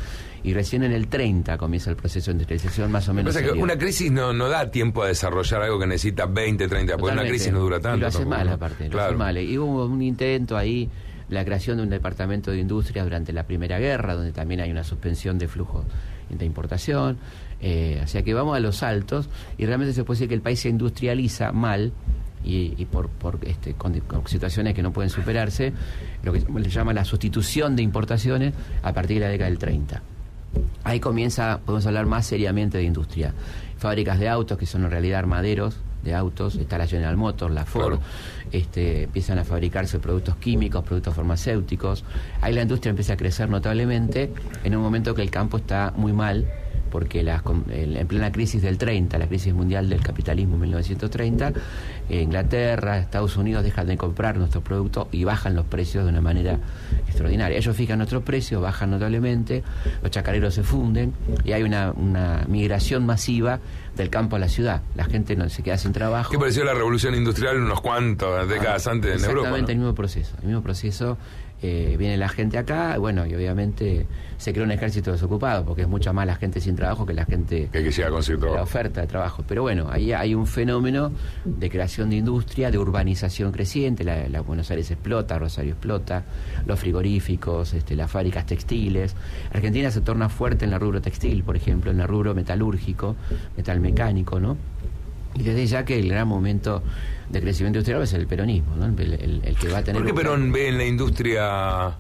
y 0.44 0.54
recién 0.54 0.84
en 0.84 0.94
el 0.94 1.08
30 1.08 1.58
comienza 1.58 1.90
el 1.90 1.96
proceso 1.96 2.32
de 2.32 2.34
industrialización 2.34 2.92
más 2.92 3.08
o 3.10 3.14
menos. 3.14 3.36
que 3.36 3.52
una 3.52 3.78
crisis 3.78 4.12
no, 4.12 4.34
no 4.34 4.48
da 4.48 4.70
tiempo 4.72 5.04
a 5.04 5.08
desarrollar 5.08 5.62
algo 5.62 5.80
que 5.80 5.88
necesita 5.88 6.26
20, 6.26 6.68
30, 6.68 6.98
porque 6.98 7.14
una 7.14 7.28
crisis 7.28 7.52
no 7.52 7.60
dura 7.60 7.80
tanto. 7.80 7.98
Y 7.98 8.02
lo 8.02 8.08
hace 8.08 8.26
mal 8.26 8.48
aparte, 8.48 8.90
lo 8.90 9.02
hace 9.02 9.16
mal. 9.16 9.38
Y 9.38 9.58
hubo 9.58 9.86
un 9.86 9.97
intento 10.02 10.58
ahí, 10.58 10.90
la 11.30 11.44
creación 11.44 11.78
de 11.78 11.84
un 11.84 11.90
departamento 11.90 12.52
de 12.52 12.60
industria 12.60 13.04
durante 13.04 13.34
la 13.34 13.44
Primera 13.44 13.80
Guerra, 13.80 14.16
donde 14.16 14.32
también 14.32 14.62
hay 14.62 14.72
una 14.72 14.84
suspensión 14.84 15.38
de 15.38 15.48
flujo 15.48 15.84
de 16.30 16.46
importación. 16.46 17.18
Eh, 17.60 18.02
o 18.04 18.08
sea 18.08 18.22
que 18.22 18.34
vamos 18.34 18.56
a 18.56 18.60
los 18.60 18.84
altos 18.84 19.30
y 19.58 19.66
realmente 19.66 19.94
se 19.94 20.04
puede 20.04 20.18
decir 20.18 20.30
que 20.30 20.36
el 20.36 20.42
país 20.42 20.60
se 20.60 20.70
industrializa 20.70 21.52
mal 21.52 21.92
y, 22.44 22.86
por, 22.86 23.10
por 23.10 23.40
este, 23.44 23.74
con, 23.74 24.02
situaciones 24.26 24.74
que 24.74 24.82
no 24.82 24.94
pueden 24.94 25.10
superarse, 25.10 25.74
lo 26.24 26.32
que 26.32 26.40
se 26.40 26.70
llama 26.70 26.94
la 26.94 27.04
sustitución 27.04 27.76
de 27.76 27.84
importaciones 27.84 28.54
a 28.84 28.94
partir 28.94 29.20
de 29.20 29.26
la 29.26 29.32
década 29.32 29.50
del 29.50 29.60
30. 29.60 30.02
Ahí 30.86 31.02
comienza, 31.02 31.60
podemos 31.66 31.86
hablar 31.88 32.06
más 32.06 32.26
seriamente 32.26 32.78
de 32.78 32.86
industria. 32.86 33.34
Fábricas 33.78 34.20
de 34.20 34.30
autos, 34.30 34.58
que 34.58 34.66
son 34.66 34.84
en 34.86 34.92
realidad 34.92 35.20
armaderos 35.20 35.78
de 36.04 36.16
autos, 36.16 36.56
está 36.56 36.78
la 36.78 36.88
General 36.88 37.18
Motors, 37.18 37.54
la 37.54 37.66
Ford, 37.66 38.00
este, 38.52 39.04
empiezan 39.04 39.40
a 39.40 39.44
fabricarse 39.44 40.00
productos 40.00 40.36
químicos, 40.38 40.84
productos 40.84 41.16
farmacéuticos. 41.16 42.04
Ahí 42.42 42.54
la 42.54 42.62
industria 42.62 42.92
empieza 42.92 43.14
a 43.14 43.18
crecer 43.18 43.50
notablemente 43.50 44.32
en 44.64 44.76
un 44.76 44.82
momento 44.82 45.14
que 45.16 45.22
el 45.22 45.32
campo 45.32 45.58
está 45.58 45.94
muy 45.96 46.14
mal 46.14 46.46
porque 46.88 47.20
en 47.22 48.08
plena 48.08 48.32
crisis 48.32 48.62
del 48.62 48.78
30, 48.78 49.18
la 49.18 49.28
crisis 49.28 49.54
mundial 49.54 49.90
del 49.90 50.02
capitalismo 50.02 50.56
en 50.56 50.62
1930, 50.62 51.54
Inglaterra, 52.10 52.98
Estados 52.98 53.38
Unidos 53.38 53.64
dejan 53.64 53.88
de 53.88 53.98
comprar 53.98 54.38
nuestros 54.38 54.64
productos 54.64 55.08
y 55.12 55.24
bajan 55.24 55.56
los 55.56 55.66
precios 55.66 56.06
de 56.06 56.10
una 56.10 56.22
manera 56.22 56.60
extraordinaria. 57.08 57.58
Ellos 57.58 57.76
fijan 57.76 57.98
nuestros 57.98 58.24
precios, 58.24 58.62
bajan 58.62 58.92
notablemente, 58.92 59.64
los 60.02 60.12
chacareros 60.12 60.54
se 60.54 60.64
funden 60.64 61.14
y 61.44 61.52
hay 61.52 61.64
una, 61.64 61.94
migración 62.48 63.06
masiva 63.06 63.60
del 63.96 64.10
campo 64.10 64.36
a 64.36 64.40
la 64.40 64.48
ciudad. 64.48 64.82
La 64.96 65.06
gente 65.06 65.36
no 65.36 65.50
se 65.50 65.64
queda 65.64 65.78
sin 65.78 65.92
trabajo. 65.92 66.32
¿Qué 66.32 66.38
pareció 66.38 66.64
la 66.64 66.74
revolución 66.74 67.16
industrial 67.16 67.58
unos 67.58 67.82
cuantos 67.82 68.48
décadas 68.48 68.88
ah, 68.88 68.92
antes 68.92 69.12
en 69.12 69.30
Europa? 69.30 69.50
Exactamente 69.50 69.72
el 69.72 69.78
mismo 69.80 69.96
proceso. 69.96 70.36
El 70.42 70.48
mismo 70.48 70.62
proceso 70.62 71.18
eh, 71.62 71.96
viene 71.98 72.18
la 72.18 72.30
gente 72.30 72.58
acá, 72.60 72.98
bueno, 73.00 73.26
y 73.26 73.34
obviamente 73.34 74.06
se 74.38 74.54
crea 74.54 74.64
un 74.64 74.72
ejército 74.72 75.12
desocupado, 75.12 75.66
porque 75.66 75.82
es 75.82 75.88
mucha 75.88 76.14
más 76.14 76.28
la 76.28 76.36
gente 76.36 76.62
sin 76.62 76.76
trabajo 76.76 77.06
que 77.06 77.16
la 77.16 77.26
gente 77.26 77.70
que 77.72 77.84
quisiera 77.84 78.12
conseguir 78.12 78.40
trabajo. 78.40 78.58
La 78.58 78.64
oferta 78.64 79.02
de 79.02 79.08
trabajo. 79.08 79.44
Pero 79.48 79.64
bueno, 79.64 79.88
ahí 79.90 80.14
hay 80.14 80.36
un 80.36 80.46
fenómeno 80.46 81.12
de 81.46 81.70
creación 81.70 82.12
de 82.12 82.18
industria, 82.18 82.70
de 82.70 82.78
urbanización 82.78 83.52
creciente, 83.52 84.04
la, 84.04 84.42
Buenos 84.42 84.70
Aires 84.70 84.92
explota, 84.92 85.40
Rosario 85.40 85.72
explota, 85.72 86.24
los 86.68 86.80
frigoríficos, 86.80 87.74
este, 87.74 87.96
las 87.96 88.12
fábricas 88.12 88.46
textiles. 88.46 89.16
Argentina 89.52 89.90
se 89.90 90.02
torna 90.02 90.30
fuerte 90.30 90.66
en 90.66 90.72
la 90.72 90.78
rubro 90.78 91.02
textil, 91.02 91.44
por 91.44 91.56
ejemplo, 91.58 91.90
en 91.90 92.00
el 92.00 92.08
rubro 92.08 92.36
metalúrgico, 92.36 93.16
metalmecánico, 93.58 94.40
¿no? 94.40 94.58
Y 95.34 95.44
desde 95.44 95.66
ya 95.66 95.86
que 95.86 96.00
el 96.00 96.10
gran 96.10 96.28
momento 96.28 96.84
de 97.30 97.42
crecimiento 97.42 97.80
industrial 97.80 98.00
va 98.00 98.04
a 98.04 98.08
ser 98.08 98.22
el 98.22 98.28
peronismo, 98.28 98.76
¿no? 98.76 98.86
el, 98.86 99.58
que 99.60 99.68
va 99.70 99.80
a 99.80 99.84
tener... 99.84 100.02
¿Por 100.02 100.08
qué 100.08 100.14
Perón 100.14 100.52
ve 100.52 100.70
en 100.70 100.78
la 100.78 100.86
industria 100.86 101.98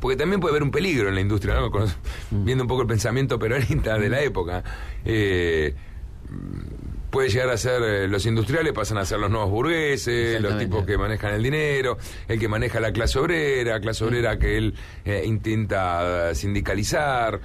porque 0.00 0.16
también 0.16 0.40
puede 0.40 0.52
haber 0.52 0.62
un 0.62 0.70
peligro 0.70 1.08
en 1.08 1.14
la 1.14 1.20
industria, 1.20 1.54
¿no? 1.54 1.70
Mm. 1.70 2.44
viendo 2.44 2.64
un 2.64 2.68
poco 2.68 2.82
el 2.82 2.88
pensamiento 2.88 3.38
peronista 3.38 3.98
de 3.98 4.08
la 4.08 4.18
mm. 4.18 4.24
época. 4.24 4.64
Eh, 5.04 5.74
puede 7.10 7.30
llegar 7.30 7.50
a 7.50 7.56
ser 7.56 7.82
eh, 7.82 8.08
los 8.08 8.24
industriales, 8.26 8.72
pasan 8.72 8.98
a 8.98 9.04
ser 9.04 9.18
los 9.18 9.30
nuevos 9.30 9.50
burgueses, 9.50 10.40
los 10.40 10.58
tipos 10.58 10.84
que 10.84 10.96
manejan 10.96 11.34
el 11.34 11.42
dinero, 11.42 11.98
el 12.28 12.38
que 12.38 12.48
maneja 12.48 12.80
la 12.80 12.92
clase 12.92 13.18
obrera, 13.18 13.80
clase 13.80 14.04
obrera 14.04 14.38
que 14.38 14.56
él 14.56 14.74
eh, 15.04 15.22
intenta 15.26 16.34
sindicalizar. 16.34 17.40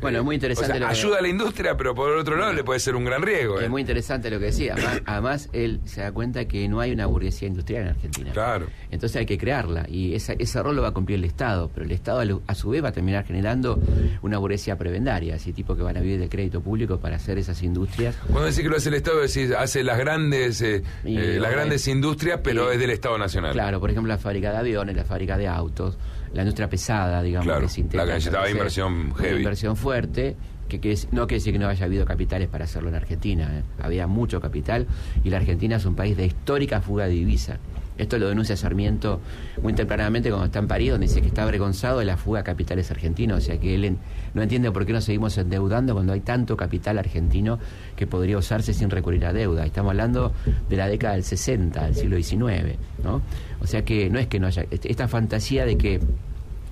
Bueno, 0.00 0.18
es 0.18 0.24
muy 0.24 0.34
interesante. 0.34 0.84
ayuda 0.84 1.18
a 1.18 1.22
la 1.22 1.28
industria, 1.28 1.76
pero 1.76 1.94
por 1.94 2.10
otro 2.10 2.36
lado 2.36 2.52
le 2.52 2.64
puede 2.64 2.80
ser 2.80 2.96
un 2.96 3.04
gran 3.04 3.22
riesgo. 3.22 3.58
Es 3.58 3.66
¿eh? 3.66 3.68
muy 3.68 3.80
interesante 3.80 4.30
lo 4.30 4.38
que 4.38 4.46
decía. 4.46 4.74
Además, 5.04 5.48
él 5.52 5.80
se 5.84 6.02
da 6.02 6.12
cuenta 6.12 6.46
que 6.46 6.68
no 6.68 6.80
hay 6.80 6.92
una 6.92 7.06
burguesía 7.06 7.48
industrial 7.48 7.82
en 7.82 7.88
Argentina. 7.88 8.32
Claro. 8.32 8.66
Entonces 8.90 9.16
hay 9.16 9.26
que 9.26 9.38
crearla 9.38 9.86
y 9.88 10.14
ese 10.14 10.62
rol 10.62 10.76
lo 10.76 10.82
va 10.82 10.88
a 10.88 10.92
cumplir 10.92 11.18
el 11.18 11.24
Estado, 11.24 11.70
pero 11.72 11.86
el 11.86 11.92
Estado 11.92 12.42
a 12.46 12.54
su 12.54 12.70
vez 12.70 12.84
va 12.84 12.88
a 12.88 12.92
terminar 12.92 13.24
generando 13.24 13.80
una 14.22 14.38
burguesía 14.38 14.76
prebendaria, 14.76 15.36
así 15.36 15.52
tipo 15.52 15.76
que 15.76 15.82
van 15.82 15.96
a 15.96 16.00
vivir 16.00 16.20
de 16.20 16.28
crédito 16.28 16.60
público 16.60 16.98
para 16.98 17.16
hacer 17.16 17.38
esas 17.38 17.62
industrias. 17.62 18.16
Cuando 18.26 18.44
decís 18.44 18.62
que 18.62 18.68
lo 18.68 18.76
hace 18.76 18.88
el 18.88 18.94
Estado, 18.96 19.20
decís, 19.20 19.50
hace 19.52 19.82
las 19.82 19.98
grandes, 19.98 20.60
eh, 20.60 20.82
eh, 21.04 21.38
las 21.40 21.50
grandes 21.50 21.86
industrias, 21.88 22.40
pero 22.42 22.70
es 22.70 22.78
del 22.78 22.90
Estado 22.90 23.18
Nacional. 23.18 23.52
Claro, 23.52 23.80
por 23.80 23.90
ejemplo, 23.90 24.12
la 24.12 24.18
fábrica 24.18 24.52
de 24.52 24.58
aviones, 24.58 24.96
la 24.96 25.04
fábrica 25.04 25.36
de 25.38 25.48
autos 25.48 25.96
la 26.36 26.42
industria 26.42 26.68
pesada, 26.68 27.22
digamos, 27.22 27.46
que 27.46 27.96
La 27.96 28.04
que 28.04 28.12
necesitaba 28.12 28.50
inversión 28.50 29.14
heavy. 29.14 29.38
inversión 29.38 29.76
fuerte, 29.86 30.34
que, 30.68 30.78
no 31.12 31.28
quiere 31.28 31.38
decir 31.38 31.52
que 31.52 31.60
no 31.60 31.68
haya 31.68 31.86
habido 31.86 32.04
capitales 32.04 32.48
para 32.48 32.64
hacerlo 32.64 32.88
en 32.88 32.96
Argentina. 32.96 33.48
¿eh? 33.52 33.62
Había 33.80 34.08
mucho 34.08 34.40
capital 34.40 34.88
y 35.22 35.30
la 35.30 35.36
Argentina 35.36 35.76
es 35.76 35.84
un 35.86 35.94
país 35.94 36.16
de 36.16 36.26
histórica 36.26 36.80
fuga 36.80 37.04
de 37.04 37.12
divisa. 37.12 37.58
Esto 37.96 38.18
lo 38.18 38.28
denuncia 38.28 38.56
Sarmiento 38.56 39.20
muy 39.62 39.74
tempranamente 39.74 40.28
cuando 40.28 40.46
está 40.46 40.58
en 40.58 40.66
París, 40.66 40.90
donde 40.90 41.06
dice 41.06 41.20
que 41.22 41.28
está 41.28 41.44
avergonzado 41.44 42.00
de 42.00 42.04
la 42.04 42.16
fuga 42.16 42.40
de 42.40 42.44
capitales 42.44 42.90
argentinos. 42.90 43.38
O 43.38 43.40
sea 43.40 43.60
que 43.60 43.76
él 43.76 43.96
no 44.34 44.42
entiende 44.42 44.72
por 44.72 44.84
qué 44.84 44.92
nos 44.92 45.04
seguimos 45.04 45.38
endeudando 45.38 45.94
cuando 45.94 46.12
hay 46.12 46.20
tanto 46.20 46.56
capital 46.56 46.98
argentino 46.98 47.60
que 47.94 48.08
podría 48.08 48.36
usarse 48.36 48.74
sin 48.74 48.90
recurrir 48.90 49.24
a 49.24 49.32
deuda. 49.32 49.64
Estamos 49.64 49.90
hablando 49.90 50.32
de 50.68 50.76
la 50.76 50.88
década 50.88 51.14
del 51.14 51.22
60, 51.22 51.84
del 51.84 51.94
siglo 51.94 52.16
XIX. 52.16 52.76
¿no? 53.04 53.22
O 53.60 53.68
sea 53.68 53.84
que 53.84 54.10
no 54.10 54.18
es 54.18 54.26
que 54.26 54.40
no 54.40 54.48
haya. 54.48 54.66
Esta 54.68 55.06
fantasía 55.06 55.64
de 55.64 55.78
que 55.78 56.00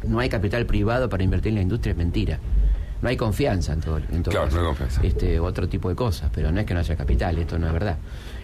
no 0.08 0.18
hay 0.18 0.28
capital 0.28 0.66
privado 0.66 1.08
para 1.08 1.22
invertir 1.22 1.50
en 1.50 1.56
la 1.56 1.62
industria 1.62 1.92
es 1.92 1.96
mentira. 1.96 2.40
No 3.04 3.10
hay 3.10 3.16
confianza 3.16 3.74
en 3.74 3.80
todo, 3.80 3.98
en 3.98 4.22
claro, 4.22 4.50
no 4.50 4.58
hay 4.58 4.66
confianza. 4.66 5.00
Este, 5.04 5.38
otro 5.38 5.68
tipo 5.68 5.88
de 5.88 5.94
cosas, 5.94 6.30
pero 6.34 6.50
no 6.50 6.58
es 6.58 6.66
que 6.66 6.74
no 6.74 6.80
haya 6.80 6.96
capital, 6.96 7.38
esto 7.38 7.58
no 7.58 7.66
es 7.68 7.72
verdad. 7.72 7.98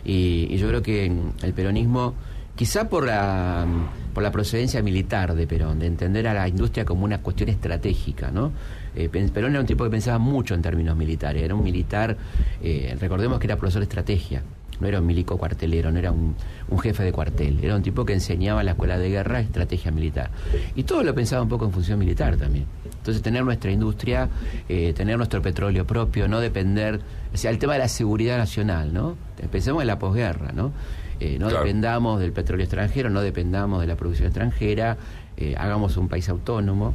y 0.04 0.56
yo 0.56 0.68
creo 0.68 0.82
que 0.82 1.06
el 1.42 1.52
peronismo 1.52 2.14
quizá 2.60 2.90
por 2.90 3.06
la, 3.06 3.64
por 4.12 4.22
la 4.22 4.30
procedencia 4.30 4.82
militar 4.82 5.34
de 5.34 5.46
Perón, 5.46 5.78
de 5.78 5.86
entender 5.86 6.28
a 6.28 6.34
la 6.34 6.46
industria 6.46 6.84
como 6.84 7.06
una 7.06 7.22
cuestión 7.22 7.48
estratégica, 7.48 8.30
¿no? 8.30 8.52
Eh, 8.94 9.08
Perón 9.08 9.52
era 9.52 9.60
un 9.60 9.66
tipo 9.66 9.82
que 9.82 9.88
pensaba 9.88 10.18
mucho 10.18 10.54
en 10.54 10.60
términos 10.60 10.94
militares, 10.94 11.42
era 11.42 11.54
un 11.54 11.64
militar, 11.64 12.18
eh, 12.62 12.94
recordemos 13.00 13.38
que 13.38 13.46
era 13.46 13.56
profesor 13.56 13.80
de 13.80 13.84
estrategia, 13.84 14.42
no 14.78 14.86
era 14.86 15.00
un 15.00 15.06
milico 15.06 15.38
cuartelero, 15.38 15.90
no 15.90 15.98
era 15.98 16.12
un, 16.12 16.34
jefe 16.82 17.02
de 17.02 17.12
cuartel, 17.12 17.60
era 17.62 17.76
un 17.76 17.82
tipo 17.82 18.04
que 18.04 18.12
enseñaba 18.12 18.60
en 18.60 18.66
la 18.66 18.72
escuela 18.72 18.98
de 18.98 19.08
guerra 19.08 19.40
estrategia 19.40 19.90
militar. 19.90 20.30
Y 20.74 20.82
todo 20.82 21.02
lo 21.02 21.14
pensaba 21.14 21.42
un 21.42 21.48
poco 21.48 21.64
en 21.64 21.72
función 21.72 21.98
militar 21.98 22.36
también. 22.36 22.66
Entonces 23.00 23.22
tener 23.22 23.42
nuestra 23.44 23.70
industria, 23.70 24.28
eh, 24.68 24.92
tener 24.92 25.16
nuestro 25.16 25.40
petróleo 25.40 25.86
propio, 25.86 26.28
no 26.28 26.38
depender, 26.38 27.00
o 27.32 27.36
sea, 27.36 27.50
el 27.50 27.58
tema 27.58 27.72
de 27.72 27.78
la 27.78 27.88
seguridad 27.88 28.36
nacional, 28.36 28.92
¿no? 28.92 29.16
Pensemos 29.50 29.80
en 29.80 29.86
la 29.86 29.98
posguerra, 29.98 30.52
¿no? 30.52 30.72
Eh, 31.18 31.38
no 31.38 31.48
dependamos 31.48 32.20
del 32.20 32.32
petróleo 32.32 32.64
extranjero, 32.64 33.10
no 33.10 33.22
dependamos 33.22 33.80
de 33.80 33.86
la 33.86 33.96
producción 33.96 34.26
extranjera, 34.26 34.98
eh, 35.38 35.54
hagamos 35.56 35.96
un 35.96 36.08
país 36.08 36.28
autónomo, 36.28 36.92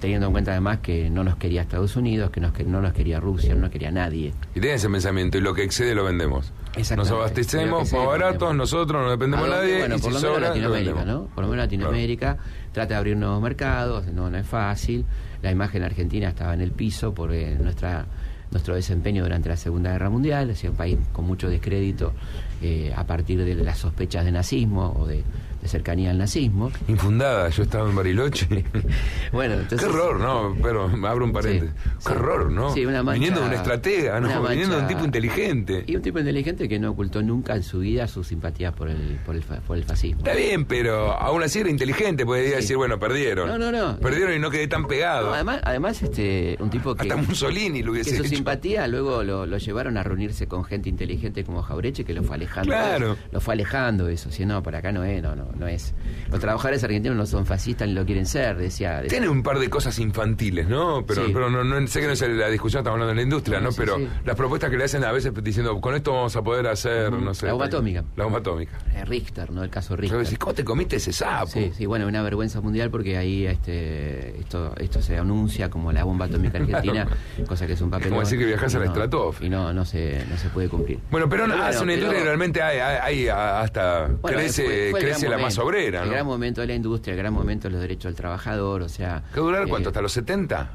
teniendo 0.00 0.26
en 0.26 0.32
cuenta 0.32 0.50
además 0.50 0.80
que 0.80 1.08
no 1.08 1.24
nos 1.24 1.36
quería 1.36 1.62
Estados 1.62 1.96
Unidos, 1.96 2.30
que, 2.30 2.40
no 2.40 2.82
nos 2.82 2.92
quería 2.92 3.20
Rusia, 3.20 3.54
no 3.54 3.62
nos 3.62 3.70
quería 3.70 3.90
nadie. 3.90 4.34
Y 4.54 4.60
tiene 4.60 4.74
ese 4.74 4.90
pensamiento, 4.90 5.38
y 5.38 5.40
lo 5.40 5.54
que 5.54 5.62
excede 5.62 5.94
lo 5.94 6.04
vendemos. 6.04 6.52
Nos 6.94 7.10
abastecemos 7.10 7.90
más 7.90 8.06
baratos, 8.06 8.54
nosotros 8.54 9.02
no 9.02 9.10
dependemos 9.10 9.46
de 9.46 9.50
nadie. 9.50 9.78
Bueno, 9.78 9.98
por 9.98 10.12
lo 10.12 10.20
menos 10.20 10.40
Latinoamérica, 10.40 11.04
¿no? 11.06 11.24
Por 11.34 11.44
lo 11.44 11.50
menos 11.50 11.64
Latinoamérica 11.64 12.36
trata 12.72 12.88
de 12.88 12.96
abrir 12.96 13.16
nuevos 13.16 13.40
mercados, 13.40 14.06
no, 14.08 14.28
no 14.28 14.36
es 14.36 14.46
fácil. 14.46 15.06
La 15.46 15.52
imagen 15.52 15.84
argentina 15.84 16.28
estaba 16.28 16.54
en 16.54 16.60
el 16.60 16.72
piso 16.72 17.14
porque 17.14 17.54
nuestra 17.54 18.04
nuestro 18.50 18.74
desempeño 18.74 19.22
durante 19.22 19.48
la 19.48 19.56
Segunda 19.56 19.92
Guerra 19.92 20.10
Mundial, 20.10 20.50
es 20.50 20.64
un 20.64 20.74
país 20.74 20.98
con 21.12 21.24
mucho 21.24 21.48
descrédito 21.48 22.12
eh, 22.60 22.92
a 22.96 23.04
partir 23.04 23.44
de 23.44 23.54
las 23.54 23.78
sospechas 23.78 24.24
de 24.24 24.32
nazismo 24.32 24.92
o 24.98 25.06
de, 25.06 25.22
cercanía 25.66 26.10
al 26.10 26.18
nazismo. 26.18 26.70
Infundada, 26.88 27.48
yo 27.48 27.62
estaba 27.62 27.88
en 27.88 27.96
Bariloche. 27.96 28.64
bueno, 29.32 29.54
entonces... 29.54 29.80
Qué 29.80 29.86
horror, 29.86 30.20
¿no? 30.20 30.56
Pero 30.62 30.90
abro 31.06 31.24
un 31.24 31.32
paréntesis. 31.32 31.74
Qué 32.04 32.12
horror, 32.12 32.50
¿no? 32.50 32.72
Sí, 32.72 32.84
una 32.84 33.02
viniendo 33.02 33.40
de 33.40 33.46
un 33.46 33.52
estratega, 33.54 34.20
¿no? 34.20 34.42
viniendo 34.48 34.76
de 34.76 34.82
un 34.82 34.88
tipo 34.88 35.04
inteligente. 35.04 35.84
Y 35.86 35.96
un 35.96 36.02
tipo 36.02 36.18
inteligente 36.18 36.68
que 36.68 36.78
no 36.78 36.90
ocultó 36.90 37.22
nunca 37.22 37.54
en 37.54 37.62
su 37.62 37.80
vida 37.80 38.06
su 38.08 38.24
simpatía 38.24 38.72
por 38.72 38.88
el, 38.88 39.18
por 39.24 39.36
el, 39.36 39.42
por 39.42 39.76
el 39.76 39.84
fascismo. 39.84 40.18
Está 40.18 40.34
bien, 40.34 40.64
pero 40.64 41.12
aún 41.12 41.42
así 41.42 41.60
era 41.60 41.70
inteligente, 41.70 42.24
podría 42.24 42.56
decir, 42.56 42.76
bueno, 42.76 42.98
perdieron. 42.98 43.48
No, 43.48 43.58
no, 43.58 43.72
no. 43.72 43.98
Perdieron 43.98 44.34
y 44.34 44.38
no 44.38 44.50
quedé 44.50 44.68
tan 44.68 44.86
pegado. 44.86 45.32
además, 45.32 45.60
además 45.64 46.02
este, 46.02 46.56
un 46.60 46.70
tipo 46.70 46.94
que... 46.94 47.02
Hasta 47.02 47.16
Mussolini 47.16 47.82
lo 47.82 47.92
hubiese 47.92 48.10
que 48.10 48.16
su 48.16 48.24
simpatía 48.24 48.86
luego 48.88 49.22
lo, 49.22 49.46
lo, 49.46 49.58
llevaron 49.58 49.96
a 49.96 50.02
reunirse 50.02 50.46
con 50.46 50.64
gente 50.64 50.88
inteligente 50.88 51.44
como 51.44 51.62
Jaureche, 51.62 52.04
que 52.04 52.14
lo 52.14 52.22
fue 52.22 52.36
alejando. 52.36 52.68
Claro. 52.68 53.16
Lo 53.30 53.40
fue 53.40 53.54
alejando 53.54 54.08
eso. 54.08 54.30
Si 54.30 54.44
no, 54.44 54.62
por 54.62 54.74
acá 54.76 54.92
no 54.92 55.04
es, 55.04 55.22
no, 55.22 55.34
no, 55.36 55.46
no 55.58 55.66
es. 55.66 55.94
Los 56.30 56.40
trabajadores 56.40 56.82
argentinos 56.84 57.16
no 57.16 57.26
son 57.26 57.46
fascistas 57.46 57.88
ni 57.88 57.94
lo 57.94 58.04
quieren 58.04 58.26
ser, 58.26 58.56
decía. 58.56 59.02
Tiene 59.08 59.28
un 59.28 59.42
par 59.42 59.58
de 59.58 59.68
cosas 59.70 59.98
infantiles, 59.98 60.68
¿no? 60.68 61.04
Pero, 61.06 61.26
pero 61.32 61.50
no, 61.50 61.86
sé 61.86 62.00
que 62.00 62.06
no 62.06 62.12
es 62.12 62.20
la 62.20 62.48
discusión, 62.48 62.80
estamos 62.80 62.94
hablando 62.94 63.10
de 63.10 63.16
la 63.16 63.22
industria, 63.22 63.60
¿no? 63.60 63.70
pero 63.76 63.98
las 64.24 64.36
propuestas 64.36 64.70
que 64.70 64.76
le 64.76 64.84
hacen 64.84 65.04
a 65.04 65.12
veces 65.12 65.32
diciendo, 65.42 65.80
con 65.80 65.94
esto 65.94 66.12
vamos 66.12 66.34
a 66.36 66.42
poder 66.42 66.66
hacer, 66.66 67.12
no 67.12 67.34
sé. 67.34 67.46
La 67.46 67.52
bomba 67.52 67.66
atómica. 67.66 68.04
La 68.16 68.24
bomba 68.24 68.38
atómica. 68.38 68.78
Eh, 68.94 69.04
Richter, 69.04 69.50
¿no? 69.50 69.62
El 69.62 69.70
caso 69.70 69.96
Richter. 69.96 70.38
¿Cómo 70.38 70.54
te 70.54 70.64
comiste 70.64 70.96
ese 70.96 71.12
sapo? 71.12 71.46
Sí, 71.46 71.72
sí, 71.76 71.86
bueno, 71.86 72.06
una 72.06 72.22
vergüenza 72.22 72.60
mundial 72.60 72.90
porque 72.90 73.16
ahí 73.16 73.46
este, 73.46 74.38
esto, 74.40 74.74
esto 74.78 75.02
se 75.02 75.18
anuncia 75.18 75.70
como 75.70 75.92
la 75.92 76.04
bomba 76.04 76.26
atómica 76.26 76.58
argentina, 76.58 77.06
cosa 77.46 77.66
que 77.66 77.74
es 77.74 77.80
un 77.80 77.90
papel. 77.90 78.08
como 78.08 78.20
decir 78.20 78.38
que 78.38 78.46
viajas 78.46 78.74
a 78.74 78.78
la 78.78 78.86
estratosfera. 78.86 79.46
Y 79.46 79.50
no, 79.50 79.72
no 79.72 79.84
se, 79.84 80.24
no 80.28 80.36
se 80.36 80.48
puede 80.48 80.68
cumplir. 80.68 80.98
Bueno, 81.10 81.28
pero, 81.28 81.44
hace 81.44 81.82
una 81.82 81.94
industria 81.94 82.20
que 82.20 82.24
realmente 82.24 82.62
hay, 82.62 82.78
hay, 82.78 83.28
hasta 83.28 84.10
crece, 84.22 84.92
crece 84.92 85.28
la 85.28 85.38
más 85.46 85.58
obrera, 85.58 86.00
¿no? 86.00 86.06
El 86.06 86.10
gran 86.12 86.26
momento 86.26 86.60
de 86.60 86.66
la 86.66 86.74
industria, 86.74 87.12
el 87.12 87.18
gran 87.18 87.32
momento 87.32 87.68
de 87.68 87.72
los 87.72 87.80
derechos 87.80 88.10
del 88.10 88.14
trabajador, 88.14 88.82
o 88.82 88.88
sea... 88.88 89.24
¿Qué 89.32 89.40
durar 89.40 89.66
cuánto? 89.68 89.88
Eh, 89.88 89.90
¿Hasta 89.90 90.02
los 90.02 90.12
70? 90.12 90.70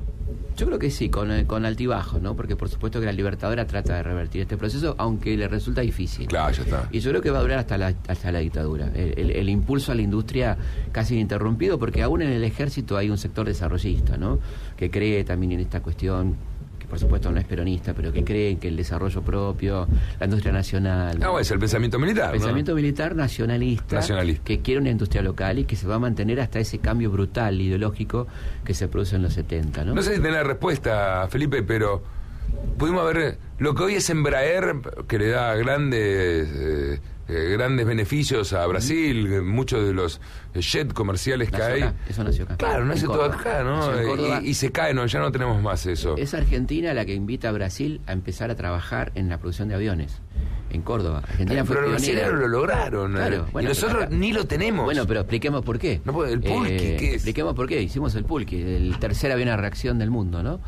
Yo 0.58 0.66
creo 0.66 0.80
que 0.80 0.92
sí, 0.92 1.10
con, 1.10 1.32
eh, 1.32 1.46
con 1.46 1.66
altibajo, 1.66 2.20
¿no? 2.20 2.36
Porque 2.36 2.56
por 2.56 2.70
supuesto 2.70 3.00
que 3.00 3.06
la 3.06 3.12
Libertadora 3.12 3.66
trata 3.66 3.96
de 3.96 4.04
revertir 4.04 4.42
este 4.42 4.58
proceso, 4.58 4.96
aunque 4.98 5.36
le 5.38 5.48
resulta 5.48 5.82
difícil. 5.82 6.28
Claro, 6.28 6.54
ya 6.54 6.64
está. 6.64 6.88
Y 6.92 7.00
yo 7.00 7.10
creo 7.12 7.22
que 7.22 7.32
va 7.32 7.40
a 7.40 7.42
durar 7.42 7.60
hasta 7.60 7.78
la, 7.78 7.94
hasta 8.08 8.32
la 8.32 8.40
dictadura. 8.40 8.92
El, 8.94 9.32
el, 9.32 9.50
impulso 9.50 9.92
a 9.92 9.96
la 9.96 10.02
industria 10.02 10.58
casi 10.92 11.16
ininterrumpido, 11.16 11.80
porque 11.80 12.04
aún 12.04 12.22
en 12.22 12.32
el 12.32 12.44
ejército 12.44 12.98
hay 12.98 13.10
un 13.10 13.18
sector 13.18 13.46
desarrollista, 13.48 14.18
¿no? 14.18 14.40
Que 14.78 14.92
cree 14.92 15.24
también 15.24 15.54
en 15.54 15.62
esta 15.62 15.82
cuestión 15.82 16.36
por 16.92 17.00
supuesto 17.00 17.32
no 17.32 17.40
es 17.40 17.46
peronista, 17.46 17.94
pero 17.94 18.12
que 18.12 18.22
creen 18.26 18.60
que 18.60 18.68
el 18.68 18.76
desarrollo 18.76 19.22
propio, 19.22 19.88
la 20.20 20.26
industria 20.26 20.52
nacional. 20.52 21.18
No, 21.18 21.40
es 21.40 21.50
el 21.50 21.58
pensamiento 21.58 21.98
militar. 21.98 22.34
El 22.34 22.42
pensamiento 22.42 22.76
militar 22.76 23.16
nacionalista, 23.16 23.96
nacionalista, 23.96 24.44
que 24.44 24.60
quiere 24.60 24.82
una 24.82 24.90
industria 24.90 25.22
local 25.22 25.60
y 25.60 25.64
que 25.64 25.78
se 25.78 25.88
va 25.88 25.96
a 25.96 26.00
mantener 26.00 26.42
hasta 26.42 26.60
ese 26.60 26.80
cambio 26.80 27.10
brutal 27.10 27.62
ideológico 27.62 28.28
que 28.66 28.74
se 28.74 28.90
produce 28.90 29.16
en 29.16 29.22
los 29.22 29.32
70. 29.32 29.86
No, 29.86 29.96
no 29.96 30.02
sé 30.02 30.16
si 30.16 30.22
tiene 30.22 30.36
la 30.36 30.44
respuesta, 30.44 31.26
Felipe, 31.30 31.64
pero 31.64 32.04
pudimos 32.78 33.06
ver 33.06 33.38
lo 33.60 33.74
que 33.74 33.84
hoy 33.84 33.96
es 33.96 34.10
Embraer, 34.10 34.76
que 35.08 35.18
le 35.18 35.30
da 35.30 35.56
grandes. 35.56 36.50
Eh, 36.54 37.00
eh, 37.32 37.50
grandes 37.52 37.86
beneficios 37.86 38.52
a 38.52 38.66
Brasil, 38.68 39.42
muchos 39.42 39.86
de 39.88 39.94
los 39.94 40.20
jet 40.54 40.92
comerciales 40.92 41.50
que 41.50 41.64
hay. 41.64 41.84
eso 42.10 42.26
nació 42.26 42.44
acá. 42.44 42.58
Claro, 42.58 42.84
nace 42.84 43.06
todo 43.06 43.24
acá, 43.24 43.64
¿no? 43.64 44.42
Y, 44.42 44.54
se 44.54 44.72
cae, 44.72 44.94
no, 44.94 45.06
ya 45.06 45.20
no 45.20 45.32
tenemos 45.32 45.62
más 45.62 45.86
eso. 45.86 46.18
Es 46.18 46.34
Argentina 46.34 46.94
la 46.94 47.06
que 47.06 47.14
invita 47.14 47.48
a 47.48 47.54
Brasil 47.54 48.02
a 48.06 48.12
empezar 48.12 48.52
a 48.52 48.56
trabajar 48.56 49.14
en 49.16 49.30
la 49.30 49.38
producción 49.38 49.70
de 49.70 49.76
aviones. 49.76 50.22
En 50.72 50.82
Córdoba. 50.82 51.20
Argentina 51.20 51.64
pero, 51.66 51.82
los 51.82 51.92
brasileños 51.92 52.34
lo 52.34 52.48
lograron. 52.50 53.14
Claro, 53.14 53.48
y 53.60 53.64
nosotros 53.64 54.10
ni 54.10 54.34
lo 54.34 54.46
tenemos. 54.46 54.84
Bueno, 54.84 55.08
pero 55.08 55.22
expliquemos 55.22 55.64
por 55.64 55.80
qué. 55.80 56.02
No, 56.04 56.26
el 56.26 56.42
pulqui, 56.42 56.74
eh, 56.74 56.98
¿qué 57.00 57.08
es? 57.10 57.14
Expliquemos 57.16 57.54
por 57.56 57.68
qué. 57.68 57.82
Hicimos 57.82 58.14
el 58.16 58.26
pulqui, 58.26 58.62
el 58.62 59.00
tercer 59.00 59.32
avión 59.32 59.50
a 59.50 59.58
reacción 59.58 60.00
del 60.00 60.10
mundo, 60.10 60.44
¿no? 60.44 60.60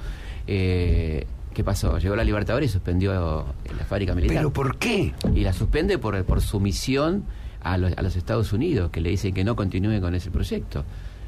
Eh, 0.48 1.25
¿Qué 1.54 1.64
pasó? 1.64 1.98
Llegó 1.98 2.16
la 2.16 2.24
Libertadores 2.24 2.70
y 2.70 2.74
suspendió 2.74 3.46
la 3.78 3.86
fábrica 3.86 4.16
militar. 4.16 4.38
¿Pero 4.38 4.52
por 4.52 4.78
qué? 4.78 5.14
Y 5.36 5.42
la 5.42 5.54
suspende 5.54 5.98
por, 5.98 6.24
por 6.26 6.42
sumisión 6.42 7.26
a 7.62 7.78
los, 7.78 7.94
a 7.98 8.02
los 8.02 8.16
Estados 8.16 8.54
Unidos, 8.54 8.90
que 8.92 9.02
le 9.02 9.10
dicen 9.10 9.34
que 9.34 9.44
no 9.44 9.56
continúe 9.56 10.02
con 10.02 10.16
ese 10.16 10.32
proyecto. 10.32 10.84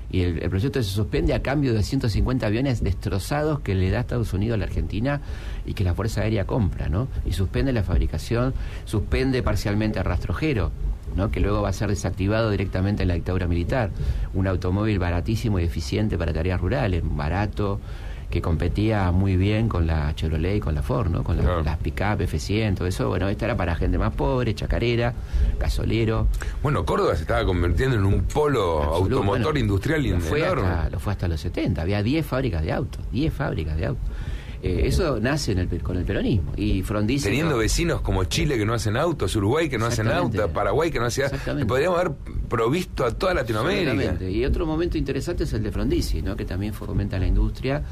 Y 0.09 0.21
el, 0.21 0.49
proyecto 0.49 0.81
se 0.81 0.89
suspende 0.89 1.33
a 1.33 1.41
cambio 1.41 1.73
de 1.73 1.83
150 1.83 2.45
aviones 2.45 2.83
destrozados 2.83 3.59
que 3.59 3.75
le 3.75 3.89
da 3.89 4.01
Estados 4.01 4.33
Unidos 4.33 4.55
a 4.55 4.57
la 4.57 4.65
Argentina 4.65 5.21
y 5.65 5.73
que 5.73 5.83
la 5.83 5.93
Fuerza 5.93 6.21
Aérea 6.21 6.45
compra, 6.45 6.89
¿no? 6.89 7.07
Y 7.25 7.33
suspende 7.33 7.73
la 7.73 7.83
fabricación, 7.83 8.53
suspende 8.85 9.41
parcialmente 9.43 9.99
el 9.99 10.05
rastrojero, 10.05 10.71
¿no? 11.15 11.31
que 11.31 11.39
luego 11.39 11.61
va 11.61 11.69
a 11.69 11.73
ser 11.73 11.89
desactivado 11.89 12.49
directamente 12.49 13.03
en 13.03 13.09
la 13.09 13.15
dictadura 13.15 13.47
militar. 13.47 13.91
Un 14.33 14.47
automóvil 14.47 14.99
baratísimo 14.99 15.59
y 15.59 15.63
eficiente 15.63 16.17
para 16.17 16.33
tareas 16.33 16.61
rurales, 16.61 17.01
barato, 17.03 17.79
que 18.35 18.41
competía 18.41 19.13
muy 19.13 19.37
bien 19.37 19.69
con 19.69 19.87
la 19.87 20.13
Chevrolet 20.13 20.57
y 20.57 20.59
con 20.59 20.75
la 20.75 20.83
Ford, 20.83 21.07
¿no? 21.07 21.23
Con 21.23 21.37
las 21.37 21.77
pick-up, 21.77 22.19
F100, 22.19 22.75
todo 22.75 22.85
eso. 22.85 23.07
Bueno, 23.07 23.29
esta 23.29 23.45
era 23.45 23.55
para 23.55 23.77
gente 23.77 23.97
más 23.97 24.13
pobre, 24.13 24.53
chacarera, 24.53 25.13
gasolero. 25.57 26.27
Bueno, 26.61 26.83
Córdoba 26.83 27.15
se 27.15 27.21
estaba 27.21 27.45
convirtiendo 27.45 27.95
en 27.95 28.03
un 28.03 28.23
polo 28.23 28.83
automotor 28.83 29.57
industrial 29.57 30.03
lo 30.03 30.19
fue 30.19 30.45
Hasta, 30.45 30.89
lo 30.89 30.99
fue 30.99 31.13
hasta 31.13 31.29
los 31.29 31.39
70. 31.39 31.81
Había 31.81 32.03
10 32.03 32.25
fábricas 32.25 32.61
de 32.61 32.73
autos, 32.73 33.09
10 33.13 33.33
fábricas 33.33 33.77
de 33.77 33.85
autos. 33.85 34.09
Eh, 34.61 34.87
eso 34.87 35.19
nace 35.21 35.53
en 35.53 35.59
el, 35.59 35.81
con 35.81 35.95
el 35.95 36.03
peronismo. 36.03 36.51
Y 36.57 36.81
Frondizi. 36.81 37.23
Teniendo 37.23 37.55
vecinos 37.55 38.01
como 38.01 38.25
Chile 38.25 38.57
que 38.57 38.65
no 38.65 38.73
hacen 38.73 38.97
autos, 38.97 39.33
Uruguay 39.37 39.69
que 39.69 39.77
no 39.77 39.85
hacen 39.85 40.09
autos, 40.09 40.51
Paraguay 40.51 40.91
que 40.91 40.99
no 40.99 41.05
hacía. 41.05 41.31
Podríamos 41.65 41.99
haber 41.99 42.11
provisto 42.55 43.03
a 43.03 43.11
toda 43.11 43.33
Latinoamérica. 43.33 44.23
Y 44.23 44.45
otro 44.45 44.65
momento 44.65 44.97
interesante 44.97 45.43
es 45.43 45.51
el 45.51 45.61
de 45.61 45.71
Frondizi, 45.71 46.21
¿no? 46.21 46.37
que 46.37 46.45
también 46.45 46.73
fomenta 46.73 47.19
la 47.19 47.27
industria, 47.27 47.83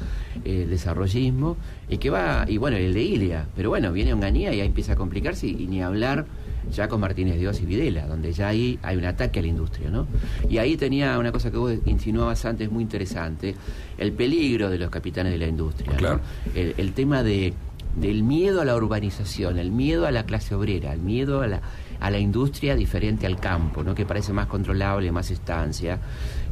el 0.42 0.70
desarrollismo, 0.70 1.58
y 1.88 1.98
que 1.98 2.08
va. 2.08 2.46
Y 2.48 2.56
bueno, 2.56 2.78
el 2.78 2.94
de 2.94 3.02
Ilia. 3.02 3.46
Pero 3.54 3.68
bueno, 3.68 3.92
viene 3.92 4.14
Onganía 4.14 4.54
y 4.54 4.60
ahí 4.60 4.66
empieza 4.66 4.94
a 4.94 4.96
complicarse 4.96 5.46
y 5.48 5.66
ni 5.66 5.82
hablar 5.82 6.24
ya 6.72 6.88
con 6.88 6.98
Martínez 6.98 7.38
Dios 7.38 7.60
y 7.60 7.66
Videla, 7.66 8.06
donde 8.06 8.32
ya 8.32 8.48
ahí 8.48 8.78
hay 8.82 8.96
un 8.96 9.04
ataque 9.04 9.40
a 9.40 9.42
la 9.42 9.48
industria, 9.48 9.90
¿no? 9.90 10.06
Y 10.48 10.56
ahí 10.56 10.78
tenía 10.78 11.18
una 11.18 11.30
cosa 11.30 11.50
que 11.50 11.58
vos 11.58 11.74
insinuabas 11.84 12.42
antes 12.46 12.70
muy 12.70 12.82
interesante, 12.82 13.54
el 13.98 14.12
peligro 14.12 14.70
de 14.70 14.78
los 14.78 14.88
capitanes 14.88 15.32
de 15.32 15.38
la 15.38 15.46
industria, 15.46 15.94
claro. 15.94 16.20
el, 16.54 16.92
tema 16.94 17.22
de 17.22 17.52
del 17.96 18.22
miedo 18.22 18.60
a 18.60 18.64
la 18.64 18.76
urbanización, 18.76 19.58
el 19.58 19.70
miedo 19.70 20.06
a 20.06 20.10
la 20.10 20.24
clase 20.24 20.54
obrera, 20.54 20.92
el 20.92 21.00
miedo 21.00 21.42
a 21.42 21.46
la, 21.46 21.60
a 22.00 22.10
la 22.10 22.18
industria 22.18 22.74
diferente 22.74 23.26
al 23.26 23.38
campo, 23.38 23.82
¿no? 23.84 23.94
que 23.94 24.04
parece 24.04 24.32
más 24.32 24.46
controlable, 24.46 25.10
más 25.12 25.30
estancia. 25.30 25.98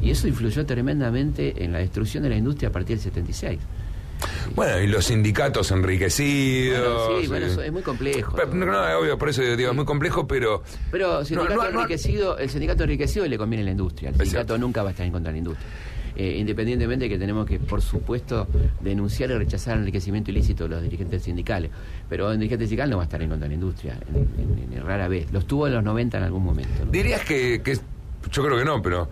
Y 0.01 0.11
eso 0.11 0.27
influyó 0.27 0.65
tremendamente 0.65 1.63
en 1.63 1.73
la 1.73 1.79
destrucción 1.79 2.23
de 2.23 2.29
la 2.29 2.37
industria 2.37 2.69
a 2.69 2.71
partir 2.71 2.97
del 2.97 3.03
76. 3.03 3.59
Bueno, 4.55 4.79
y 4.79 4.87
los 4.87 5.05
sindicatos 5.05 5.71
enriquecidos. 5.71 7.21
sí, 7.21 7.27
bueno, 7.27 7.45
eso 7.45 7.61
es 7.61 7.71
muy 7.71 7.81
complejo. 7.81 8.37
no, 8.53 8.65
no, 8.65 8.99
obvio, 8.99 9.17
por 9.17 9.29
eso 9.29 9.41
digo, 9.41 9.71
es 9.71 9.75
muy 9.75 9.85
complejo, 9.85 10.25
pero. 10.27 10.63
Pero 10.91 11.25
sindicato 11.25 11.67
enriquecido, 11.67 12.37
el 12.37 12.49
sindicato 12.49 12.83
enriquecido 12.83 13.25
le 13.27 13.37
conviene 13.37 13.63
a 13.63 13.65
la 13.65 13.71
industria. 13.71 14.09
El 14.09 14.15
sindicato 14.15 14.57
nunca 14.57 14.81
va 14.81 14.89
a 14.89 14.91
estar 14.91 15.05
en 15.05 15.11
contra 15.11 15.31
de 15.31 15.33
la 15.33 15.39
industria. 15.39 15.67
Eh, 16.15 16.37
independientemente 16.37 17.05
de 17.05 17.09
que 17.09 17.17
tenemos 17.17 17.47
que, 17.47 17.59
por 17.59 17.81
supuesto, 17.81 18.47
denunciar 18.81 19.31
y 19.31 19.33
rechazar 19.33 19.73
el 19.73 19.79
enriquecimiento 19.79 20.29
ilícito 20.29 20.65
de 20.65 20.69
los 20.69 20.83
dirigentes 20.83 21.23
sindicales. 21.23 21.71
Pero 22.07 22.31
el 22.31 22.37
dirigente 22.37 22.65
sindical 22.65 22.89
no 22.89 22.97
va 22.97 23.03
a 23.03 23.05
estar 23.05 23.21
en 23.21 23.29
contra 23.29 23.45
de 23.45 23.49
la 23.49 23.55
industria, 23.55 23.97
en, 24.13 24.83
rara 24.85 25.07
vez. 25.07 25.31
Los 25.31 25.47
tuvo 25.47 25.67
en 25.67 25.73
los 25.73 25.83
90 25.83 26.17
en 26.17 26.23
algún 26.23 26.43
momento. 26.43 26.85
Dirías 26.91 27.23
que, 27.25 27.61
que, 27.63 27.79
yo 28.31 28.43
creo 28.43 28.57
que 28.57 28.65
no, 28.65 28.81
pero 28.81 29.07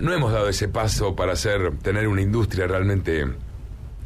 no 0.00 0.12
hemos 0.12 0.32
dado 0.32 0.48
ese 0.48 0.68
paso 0.68 1.14
para 1.16 1.32
hacer 1.32 1.72
tener 1.78 2.06
una 2.08 2.22
industria 2.22 2.66
realmente 2.66 3.26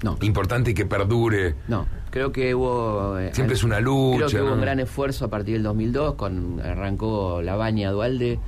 no. 0.03 0.17
importante 0.23 0.71
y 0.71 0.75
que 0.75 0.87
perdure. 0.87 1.55
No, 1.69 1.87
creo 2.11 2.33
que 2.33 2.55
hubo... 2.55 3.19
Eh, 3.19 3.31
Siempre 3.35 3.55
es 3.55 3.65
una 3.65 3.81
lucha. 3.81 4.27
Creo 4.27 4.29
que 4.29 4.43
hubo 4.43 4.55
un 4.55 4.61
gran 4.61 4.81
esfuerzo 4.81 5.27
a 5.27 5.29
partir 5.29 5.55
del 5.55 5.63
2002, 5.65 6.15
con 6.15 6.61
arrancó 6.61 7.43
la 7.43 7.57
baña 7.57 7.91
Dualde 7.91 8.39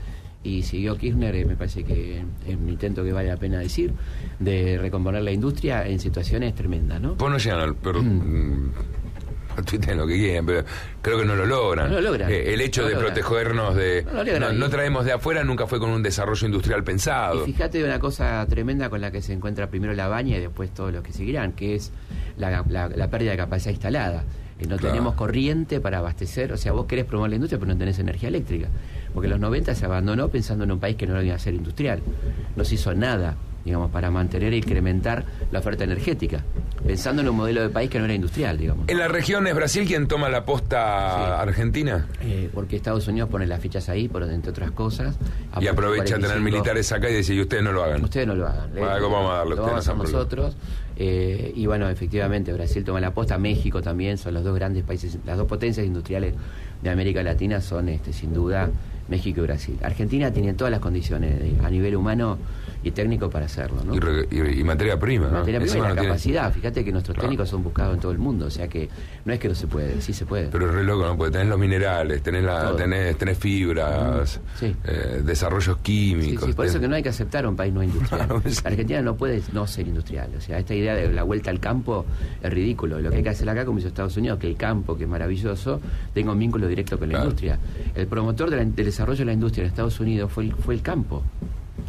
y 0.44 0.62
siguió 0.62 0.96
Kirchner, 0.96 1.34
eh, 1.34 1.44
me 1.44 1.56
parece 1.56 1.82
que 1.82 2.22
es 2.46 2.56
un 2.56 2.68
intento 2.68 3.02
que 3.02 3.12
vale 3.12 3.28
la 3.28 3.38
pena 3.38 3.58
decir, 3.58 3.92
de 4.38 4.78
recomponer 4.78 5.22
la 5.22 5.32
industria 5.32 5.86
en 5.88 5.98
situaciones 5.98 6.54
tremendas, 6.54 7.00
¿no? 7.00 7.14
Pues 7.16 7.32
no 7.32 7.38
llegan 7.38 7.74
pero... 7.82 8.02
Mm. 8.02 8.06
Mm, 8.06 8.72
tuiten 9.62 9.96
lo 9.96 10.06
que 10.06 10.14
quieran, 10.14 10.44
pero 10.44 10.64
creo 11.00 11.18
que 11.18 11.24
no 11.24 11.36
lo 11.36 11.46
logran. 11.46 11.88
No 11.88 12.00
lo 12.00 12.10
logran. 12.10 12.30
Eh, 12.30 12.52
el 12.52 12.60
hecho 12.60 12.86
de 12.86 12.96
protegernos 12.96 13.74
de... 13.74 14.04
No, 14.54 14.68
traemos 14.68 15.04
de 15.04 15.12
afuera, 15.12 15.44
nunca 15.44 15.66
fue 15.66 15.78
con 15.78 15.90
un 15.90 16.02
desarrollo 16.02 16.46
industrial 16.46 16.84
pensado. 16.84 17.42
Y 17.46 17.52
fíjate 17.52 17.78
de 17.78 17.84
una 17.84 17.98
cosa 17.98 18.44
tremenda 18.48 18.90
con 18.90 19.00
la 19.00 19.10
que 19.10 19.22
se 19.22 19.32
encuentra 19.32 19.68
primero 19.68 19.94
la 19.94 20.08
baña 20.08 20.36
y 20.36 20.40
después 20.40 20.72
todos 20.74 20.92
los 20.92 21.02
que 21.02 21.12
seguirán, 21.12 21.52
que 21.52 21.76
es 21.76 21.92
la, 22.36 22.64
pérdida 23.10 23.30
de 23.30 23.36
capacidad 23.36 23.70
instalada. 23.70 24.24
Eh, 24.58 24.66
no 24.66 24.76
tenemos 24.76 25.14
corriente 25.14 25.80
para 25.80 25.98
abastecer, 25.98 26.52
o 26.52 26.56
sea, 26.56 26.72
vos 26.72 26.86
querés 26.86 27.04
promover 27.04 27.30
la 27.30 27.36
industria, 27.36 27.58
pero 27.58 27.72
no 27.72 27.78
tenés 27.78 27.98
energía 27.98 28.28
eléctrica. 28.28 28.68
Porque 29.14 29.26
en 29.26 29.30
los 29.30 29.40
90 29.40 29.74
se 29.74 29.84
abandonó 29.86 30.28
pensando 30.28 30.64
en 30.64 30.72
un 30.72 30.80
país 30.80 30.96
que 30.96 31.06
no 31.06 31.14
lo 31.14 31.22
iba 31.22 31.34
a 31.34 31.38
ser 31.38 31.54
industrial. 31.54 32.00
No 32.56 32.64
se 32.64 32.74
hizo 32.74 32.92
nada 32.94 33.36
digamos, 33.64 33.90
para 33.90 34.10
mantener 34.10 34.52
e 34.52 34.58
incrementar 34.58 35.24
la 35.50 35.60
oferta 35.60 35.84
energética, 35.84 36.44
pensando 36.86 37.22
en 37.22 37.28
un 37.28 37.36
modelo 37.36 37.62
de 37.62 37.70
país 37.70 37.88
que 37.88 37.98
no 37.98 38.04
era 38.04 38.14
industrial, 38.14 38.58
digamos. 38.58 38.88
¿En 38.88 38.98
la 38.98 39.08
región 39.08 39.46
es 39.46 39.54
Brasil 39.54 39.86
quien 39.86 40.06
toma 40.06 40.28
la 40.28 40.44
posta 40.44 41.40
Argentina? 41.40 42.06
Eh, 42.20 42.50
porque 42.52 42.76
Estados 42.76 43.08
Unidos 43.08 43.30
pone 43.30 43.46
las 43.46 43.60
fichas 43.60 43.88
ahí, 43.88 44.08
por 44.08 44.22
entre 44.24 44.50
otras 44.50 44.70
cosas. 44.72 45.16
Y 45.60 45.66
aprovecha 45.66 46.18
tener 46.18 46.40
militares 46.40 46.92
acá 46.92 47.08
y 47.08 47.14
decir, 47.14 47.40
ustedes 47.40 47.62
no 47.62 47.72
lo 47.72 47.82
hagan. 47.82 48.04
Ustedes 48.04 48.26
no 48.26 48.34
lo 48.34 48.46
hagan. 48.46 48.70
vamos 48.74 49.30
a 49.30 49.36
darle, 49.36 49.54
vamos 49.54 49.88
a 49.88 49.94
nosotros. 49.94 50.56
Eh, 50.96 51.52
y 51.56 51.66
bueno, 51.66 51.88
efectivamente, 51.88 52.52
Brasil 52.52 52.84
toma 52.84 53.00
la 53.00 53.12
posta, 53.12 53.36
México 53.38 53.82
también, 53.82 54.16
son 54.16 54.34
los 54.34 54.44
dos 54.44 54.54
grandes 54.54 54.84
países, 54.84 55.18
las 55.26 55.36
dos 55.36 55.48
potencias 55.48 55.84
industriales 55.84 56.34
de 56.82 56.90
América 56.90 57.20
Latina 57.24 57.60
son, 57.60 57.88
este, 57.88 58.12
sin 58.12 58.32
duda, 58.32 58.70
México 59.08 59.40
y 59.40 59.42
Brasil. 59.44 59.78
Argentina 59.82 60.30
tiene 60.30 60.54
todas 60.54 60.70
las 60.70 60.80
condiciones 60.80 61.40
a 61.62 61.70
nivel 61.70 61.96
humano 61.96 62.38
y 62.84 62.90
técnico 62.90 63.30
para 63.30 63.46
hacerlo. 63.46 63.82
¿no? 63.82 63.94
Y, 63.94 64.62
materia 64.62 64.98
prima. 64.98 65.28
Materia 65.28 65.58
prima 65.58 65.76
y 65.76 65.80
la 65.80 66.02
capacidad. 66.02 66.52
Fíjate 66.52 66.84
que 66.84 66.92
nuestros 66.92 67.16
técnicos 67.16 67.48
son 67.48 67.62
buscados 67.62 67.94
en 67.94 68.00
todo 68.00 68.12
el 68.12 68.18
mundo, 68.18 68.46
o 68.46 68.50
sea 68.50 68.68
que 68.68 68.88
no 69.24 69.32
es 69.32 69.40
que 69.40 69.48
no 69.48 69.54
se 69.54 69.66
puede, 69.66 70.00
sí 70.00 70.12
se 70.12 70.26
puede. 70.26 70.48
Pero 70.48 70.66
es 70.66 70.72
re 70.74 70.84
loco, 70.84 71.06
¿no? 71.06 71.16
Porque 71.16 71.32
tenés 71.32 71.48
los 71.48 71.58
minerales, 71.58 72.22
tenés, 72.22 72.44
la, 72.44 72.76
tenés, 72.76 73.16
tenés, 73.16 73.38
fibras, 73.38 74.40
eh, 74.60 75.22
desarrollos 75.24 75.78
químicos. 75.78 76.44
Sí, 76.44 76.52
por 76.52 76.66
eso 76.66 76.78
que 76.78 76.86
no 76.86 76.94
hay 76.94 77.02
que 77.02 77.08
aceptar 77.08 77.46
un 77.46 77.56
país 77.56 77.72
no 77.72 77.82
industrial. 77.82 78.28
Argentina 78.64 79.02
no 79.02 79.16
puede 79.16 79.42
no 79.52 79.66
ser 79.66 79.88
industrial. 79.88 80.30
O 80.36 80.40
sea, 80.40 80.58
esta 80.58 80.74
idea 80.74 80.94
de 80.94 81.10
la 81.10 81.22
vuelta 81.22 81.50
al 81.50 81.60
campo 81.60 82.04
es 82.42 82.52
ridículo. 82.52 83.00
Lo 83.00 83.10
que 83.10 83.16
hay 83.16 83.22
que 83.22 83.30
hacer 83.30 83.48
acá, 83.48 83.64
como 83.64 83.78
hizo 83.78 83.88
Estados 83.88 84.16
Unidos, 84.16 84.38
que 84.38 84.46
el 84.46 84.56
campo, 84.56 84.96
que 84.96 85.04
es 85.04 85.10
maravilloso, 85.10 85.80
tenga 86.12 86.32
un 86.32 86.38
vínculo 86.38 86.68
directo 86.68 86.98
con 86.98 87.10
la 87.10 87.18
industria. 87.18 87.58
El 87.94 88.06
promotor 88.06 88.50
del 88.50 88.74
desarrollo 88.74 89.20
de 89.20 89.24
la 89.24 89.32
industria 89.32 89.62
en 89.62 89.68
Estados 89.70 89.98
Unidos 90.00 90.30
fue 90.30 90.44
fue 90.50 90.74
el 90.74 90.82
campo. 90.82 91.22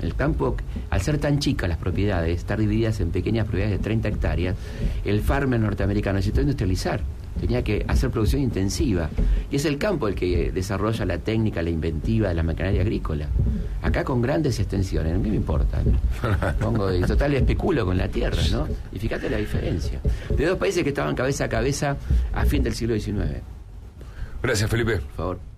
El 0.05 0.15
campo, 0.15 0.55
al 0.89 1.01
ser 1.01 1.17
tan 1.17 1.39
chicas 1.39 1.67
las 1.67 1.77
propiedades, 1.77 2.37
estar 2.37 2.59
divididas 2.59 2.99
en 2.99 3.11
pequeñas 3.11 3.45
propiedades 3.45 3.77
de 3.77 3.83
30 3.83 4.07
hectáreas, 4.07 4.55
el 5.03 5.21
farmer 5.21 5.59
norteamericano 5.59 6.17
necesitó 6.17 6.41
industrializar, 6.41 7.01
tenía 7.39 7.63
que 7.63 7.83
hacer 7.87 8.11
producción 8.11 8.41
intensiva. 8.41 9.09
Y 9.51 9.55
es 9.55 9.65
el 9.65 9.77
campo 9.77 10.07
el 10.07 10.15
que 10.15 10.51
desarrolla 10.51 11.05
la 11.05 11.17
técnica, 11.17 11.61
la 11.61 11.69
inventiva 11.69 12.29
de 12.29 12.35
la 12.35 12.43
maquinaria 12.43 12.81
agrícola. 12.81 13.27
Acá 13.81 14.03
con 14.03 14.21
grandes 14.21 14.59
extensiones, 14.59 15.13
¿qué 15.21 15.29
me 15.29 15.35
importa? 15.35 15.81
Pongo, 16.59 16.89
total 17.05 17.33
especulo 17.33 17.85
con 17.85 17.97
la 17.97 18.07
tierra, 18.07 18.41
¿no? 18.51 18.67
Y 18.91 18.99
fíjate 18.99 19.29
la 19.29 19.37
diferencia. 19.37 19.99
De 20.35 20.45
dos 20.45 20.57
países 20.57 20.83
que 20.83 20.89
estaban 20.89 21.15
cabeza 21.15 21.45
a 21.45 21.49
cabeza 21.49 21.97
a 22.33 22.45
fin 22.45 22.63
del 22.63 22.75
siglo 22.75 22.97
XIX. 22.99 23.41
Gracias, 24.41 24.69
Felipe. 24.69 24.97
Por 24.97 25.15
favor. 25.15 25.54